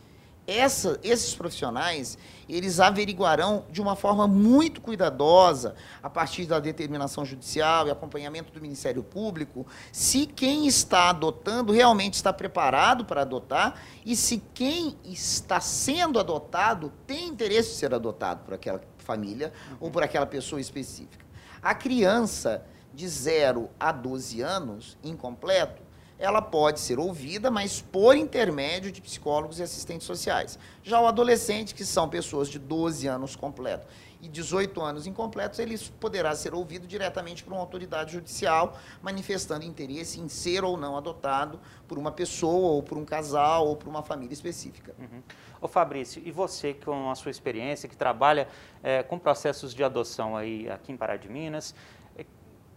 Essa, 0.47 0.99
esses 1.03 1.35
profissionais, 1.35 2.17
eles 2.49 2.79
averiguarão 2.79 3.63
de 3.69 3.79
uma 3.79 3.95
forma 3.95 4.27
muito 4.27 4.81
cuidadosa, 4.81 5.75
a 6.01 6.09
partir 6.09 6.45
da 6.45 6.59
determinação 6.59 7.23
judicial 7.23 7.87
e 7.87 7.91
acompanhamento 7.91 8.51
do 8.51 8.59
Ministério 8.59 9.03
Público, 9.03 9.65
se 9.91 10.25
quem 10.25 10.67
está 10.67 11.09
adotando 11.09 11.71
realmente 11.71 12.15
está 12.15 12.33
preparado 12.33 13.05
para 13.05 13.21
adotar 13.21 13.81
e 14.03 14.15
se 14.15 14.41
quem 14.53 14.97
está 15.05 15.61
sendo 15.61 16.19
adotado 16.19 16.91
tem 17.05 17.27
interesse 17.27 17.69
de 17.69 17.75
ser 17.75 17.93
adotado 17.93 18.43
por 18.43 18.55
aquela 18.55 18.81
família 18.97 19.53
uhum. 19.69 19.77
ou 19.79 19.91
por 19.91 20.01
aquela 20.01 20.25
pessoa 20.25 20.59
específica. 20.59 21.23
A 21.61 21.75
criança, 21.75 22.65
de 22.93 23.07
0 23.07 23.69
a 23.79 23.91
12 23.91 24.41
anos, 24.41 24.97
incompleto, 25.03 25.81
ela 26.21 26.39
pode 26.39 26.79
ser 26.79 26.99
ouvida, 26.99 27.49
mas 27.49 27.81
por 27.81 28.15
intermédio 28.15 28.91
de 28.91 29.01
psicólogos 29.01 29.57
e 29.57 29.63
assistentes 29.63 30.05
sociais. 30.05 30.59
Já 30.83 31.01
o 31.01 31.07
adolescente, 31.07 31.73
que 31.73 31.83
são 31.83 32.07
pessoas 32.07 32.47
de 32.47 32.59
12 32.59 33.07
anos 33.07 33.35
completo 33.35 33.87
e 34.21 34.27
18 34.27 34.79
anos 34.81 35.07
incompletos, 35.07 35.57
ele 35.57 35.75
poderá 35.99 36.35
ser 36.35 36.53
ouvido 36.53 36.85
diretamente 36.85 37.43
por 37.43 37.53
uma 37.53 37.59
autoridade 37.59 38.13
judicial, 38.13 38.77
manifestando 39.01 39.65
interesse 39.65 40.19
em 40.19 40.29
ser 40.29 40.63
ou 40.63 40.77
não 40.77 40.95
adotado 40.95 41.59
por 41.87 41.97
uma 41.97 42.11
pessoa, 42.11 42.73
ou 42.73 42.83
por 42.83 42.99
um 42.99 43.03
casal, 43.03 43.67
ou 43.67 43.75
por 43.75 43.89
uma 43.89 44.03
família 44.03 44.33
específica. 44.33 44.93
Uhum. 44.99 45.23
Ô 45.59 45.67
Fabrício, 45.67 46.21
e 46.23 46.31
você 46.31 46.75
com 46.75 47.09
a 47.09 47.15
sua 47.15 47.31
experiência, 47.31 47.89
que 47.89 47.97
trabalha 47.97 48.47
é, 48.83 49.01
com 49.01 49.17
processos 49.17 49.73
de 49.73 49.83
adoção 49.83 50.37
aí 50.37 50.69
aqui 50.69 50.91
em 50.91 50.97
Pará 50.97 51.17
de 51.17 51.27
Minas, 51.27 51.73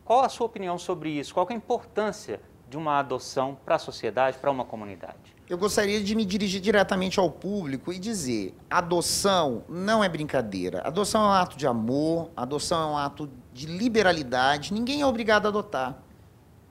qual 0.05 0.23
a 0.23 0.29
sua 0.29 0.47
opinião 0.47 0.79
sobre 0.79 1.11
isso? 1.11 1.33
Qual 1.33 1.47
é 1.49 1.53
a 1.55 1.57
importância 1.57 2.41
de 2.69 2.77
uma 2.77 2.99
adoção 2.99 3.57
para 3.65 3.77
a 3.77 3.79
sociedade, 3.79 4.37
para 4.39 4.51
uma 4.51 4.65
comunidade? 4.65 5.35
Eu 5.49 5.57
gostaria 5.57 6.03
de 6.03 6.15
me 6.15 6.25
dirigir 6.25 6.61
diretamente 6.61 7.19
ao 7.19 7.31
público 7.31 7.93
e 7.93 7.99
dizer: 7.99 8.55
adoção 8.69 9.65
não 9.69 10.05
é 10.05 10.09
brincadeira. 10.09 10.83
Adoção 10.87 11.23
é 11.23 11.27
um 11.27 11.33
ato 11.33 11.57
de 11.57 11.67
amor, 11.67 12.31
adoção 12.37 12.83
é 12.83 12.93
um 12.93 12.99
ato 12.99 13.31
de 13.53 13.67
liberalidade. 13.67 14.75
Ninguém 14.75 15.01
é 15.01 15.07
obrigado 15.07 15.47
a 15.47 15.49
adotar. 15.49 15.99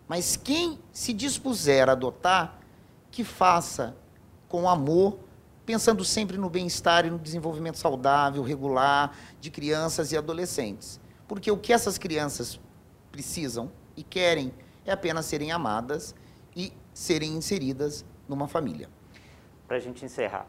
Mas 0.08 0.36
quem 0.36 0.80
se 0.92 1.14
dispuser 1.14 1.90
a 1.90 1.94
adotar, 1.94 2.60
que 3.10 3.24
faça 3.24 3.96
com 4.48 4.70
amor, 4.70 5.18
pensando 5.66 6.04
sempre 6.04 6.38
no 6.38 6.50
bem-estar 6.50 7.06
e 7.06 7.10
no 7.10 7.18
desenvolvimento 7.18 7.78
saudável, 7.78 8.44
regular 8.44 9.16
de 9.40 9.50
crianças 9.50 10.12
e 10.12 10.18
adolescentes. 10.18 11.00
Porque 11.28 11.50
o 11.50 11.58
que 11.58 11.72
essas 11.72 11.98
crianças 11.98 12.60
precisam 13.14 13.72
e 13.96 14.04
querem 14.04 14.52
é 14.84 14.92
apenas 14.92 15.28
serem 15.28 15.52
amadas 15.52 16.16
e 16.56 16.74
serem 16.94 17.38
inseridas 17.38 18.04
numa 18.28 18.48
família. 18.48 18.90
Para 19.68 19.78
a 19.78 19.80
gente 19.80 20.04
encerrar, 20.04 20.48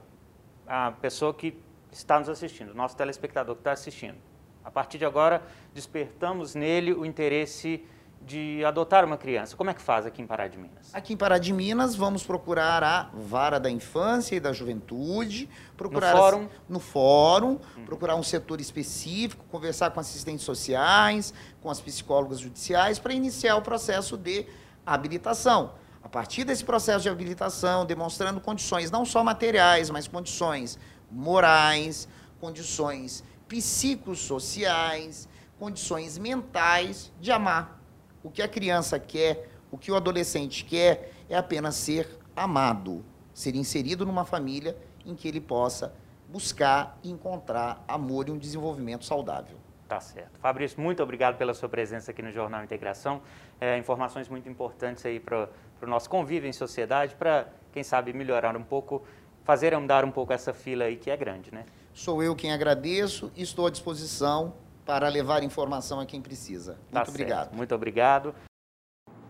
a 0.66 0.92
pessoa 0.92 1.34
que 1.34 1.56
está 1.92 2.18
nos 2.18 2.28
assistindo, 2.28 2.74
nosso 2.74 2.96
telespectador 2.96 3.54
que 3.54 3.60
está 3.60 3.72
assistindo, 3.72 4.16
A 4.64 4.70
partir 4.70 4.96
de 4.96 5.04
agora, 5.04 5.42
despertamos 5.74 6.54
nele 6.54 6.94
o 6.94 7.04
interesse 7.04 7.84
de 8.26 8.64
adotar 8.64 9.04
uma 9.04 9.18
criança. 9.18 9.54
Como 9.54 9.68
é 9.68 9.74
que 9.74 9.82
faz 9.82 10.06
aqui 10.06 10.22
em 10.22 10.26
Pará 10.26 10.48
de 10.48 10.56
Minas? 10.56 10.94
Aqui 10.94 11.12
em 11.12 11.16
Pará 11.16 11.36
de 11.36 11.52
Minas, 11.52 11.94
vamos 11.94 12.22
procurar 12.22 12.82
a 12.82 13.10
vara 13.12 13.60
da 13.60 13.70
infância 13.70 14.34
e 14.34 14.40
da 14.40 14.52
juventude, 14.52 15.48
procurar 15.76 16.12
no 16.12 16.18
fórum, 16.18 16.48
no 16.68 16.80
fórum 16.80 17.58
uhum. 17.76 17.84
procurar 17.84 18.16
um 18.16 18.22
setor 18.22 18.60
específico, 18.60 19.44
conversar 19.50 19.90
com 19.90 20.00
assistentes 20.00 20.44
sociais, 20.44 21.34
com 21.60 21.70
as 21.70 21.80
psicólogas 21.80 22.40
judiciais, 22.40 22.98
para 22.98 23.12
iniciar 23.12 23.56
o 23.56 23.62
processo 23.62 24.16
de 24.16 24.46
habilitação. 24.86 25.72
A 26.02 26.08
partir 26.08 26.44
desse 26.44 26.64
processo 26.64 27.02
de 27.02 27.08
habilitação, 27.08 27.84
demonstrando 27.84 28.40
condições 28.40 28.90
não 28.90 29.04
só 29.04 29.22
materiais, 29.22 29.90
mas 29.90 30.08
condições 30.08 30.78
morais, 31.10 32.08
condições 32.40 33.22
psicossociais, 33.48 35.28
condições 35.58 36.16
mentais 36.18 37.12
de 37.20 37.30
amar 37.30 37.83
o 38.24 38.30
que 38.30 38.42
a 38.42 38.48
criança 38.48 38.98
quer, 38.98 39.48
o 39.70 39.76
que 39.76 39.92
o 39.92 39.94
adolescente 39.94 40.64
quer, 40.64 41.12
é 41.28 41.36
apenas 41.36 41.76
ser 41.76 42.08
amado, 42.34 43.04
ser 43.34 43.54
inserido 43.54 44.06
numa 44.06 44.24
família 44.24 44.76
em 45.04 45.14
que 45.14 45.28
ele 45.28 45.40
possa 45.40 45.94
buscar 46.28 46.98
e 47.04 47.10
encontrar 47.10 47.84
amor 47.86 48.28
e 48.28 48.32
um 48.32 48.38
desenvolvimento 48.38 49.04
saudável. 49.04 49.58
Tá 49.86 50.00
certo. 50.00 50.40
Fabrício, 50.40 50.80
muito 50.80 51.02
obrigado 51.02 51.36
pela 51.36 51.52
sua 51.52 51.68
presença 51.68 52.10
aqui 52.10 52.22
no 52.22 52.32
Jornal 52.32 52.64
Integração. 52.64 53.20
É, 53.60 53.76
informações 53.76 54.28
muito 54.28 54.48
importantes 54.48 55.04
aí 55.04 55.20
para 55.20 55.48
o 55.82 55.86
nosso 55.86 56.08
convívio 56.08 56.48
em 56.48 56.52
sociedade, 56.52 57.14
para, 57.14 57.48
quem 57.70 57.82
sabe, 57.82 58.12
melhorar 58.14 58.56
um 58.56 58.62
pouco, 58.64 59.04
fazer 59.44 59.74
andar 59.74 60.02
um 60.02 60.10
pouco 60.10 60.32
essa 60.32 60.54
fila 60.54 60.84
aí 60.84 60.96
que 60.96 61.10
é 61.10 61.16
grande, 61.16 61.52
né? 61.52 61.66
Sou 61.92 62.22
eu 62.22 62.34
quem 62.34 62.52
agradeço 62.52 63.30
e 63.36 63.42
estou 63.42 63.66
à 63.66 63.70
disposição 63.70 64.54
para 64.84 65.08
levar 65.08 65.42
informação 65.42 66.00
a 66.00 66.06
quem 66.06 66.20
precisa. 66.20 66.72
Muito 66.72 66.92
tá 66.92 67.04
obrigado. 67.08 67.38
Certo. 67.38 67.56
Muito 67.56 67.74
obrigado. 67.74 68.34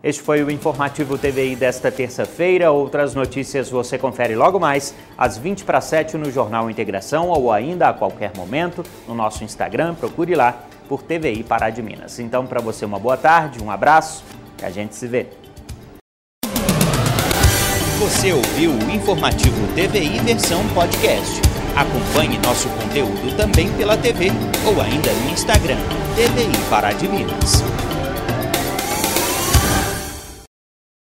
Este 0.03 0.21
foi 0.21 0.43
o 0.43 0.51
Informativo 0.51 1.17
TVI 1.17 1.55
desta 1.55 1.91
terça-feira. 1.91 2.71
Outras 2.71 3.15
notícias 3.15 3.69
você 3.69 3.97
confere 3.97 4.35
logo 4.35 4.59
mais, 4.59 4.93
às 5.17 5.35
20 5.37 5.65
para 5.65 5.81
7 5.81 6.15
no 6.15 6.29
Jornal 6.29 6.69
Integração 6.69 7.29
ou 7.29 7.51
ainda 7.51 7.89
a 7.89 7.93
qualquer 7.93 8.31
momento 8.37 8.83
no 9.07 9.15
nosso 9.15 9.43
Instagram. 9.43 9.95
Procure 9.95 10.35
lá 10.35 10.61
por 10.87 11.01
TVI 11.01 11.43
Pará 11.43 11.71
de 11.71 11.81
Minas. 11.81 12.19
Então, 12.19 12.45
para 12.45 12.61
você, 12.61 12.85
uma 12.85 12.99
boa 12.99 13.17
tarde, 13.17 13.63
um 13.63 13.71
abraço 13.71 14.23
e 14.61 14.65
a 14.65 14.69
gente 14.69 14.93
se 14.93 15.07
vê. 15.07 15.27
Você 17.97 18.31
ouviu 18.31 18.71
o 18.71 18.91
Informativo 18.91 19.65
TVI 19.73 20.19
versão 20.19 20.61
podcast. 20.75 21.54
Acompanhe 21.75 22.39
nosso 22.39 22.69
conteúdo 22.69 23.35
também 23.35 23.69
pela 23.73 23.97
TV 23.97 24.31
ou 24.65 24.81
ainda 24.81 25.11
no 25.11 25.31
Instagram, 25.31 25.77
TVI 26.15 26.69
Pará 26.69 26.93
de 26.93 27.07
Minas. 27.07 27.63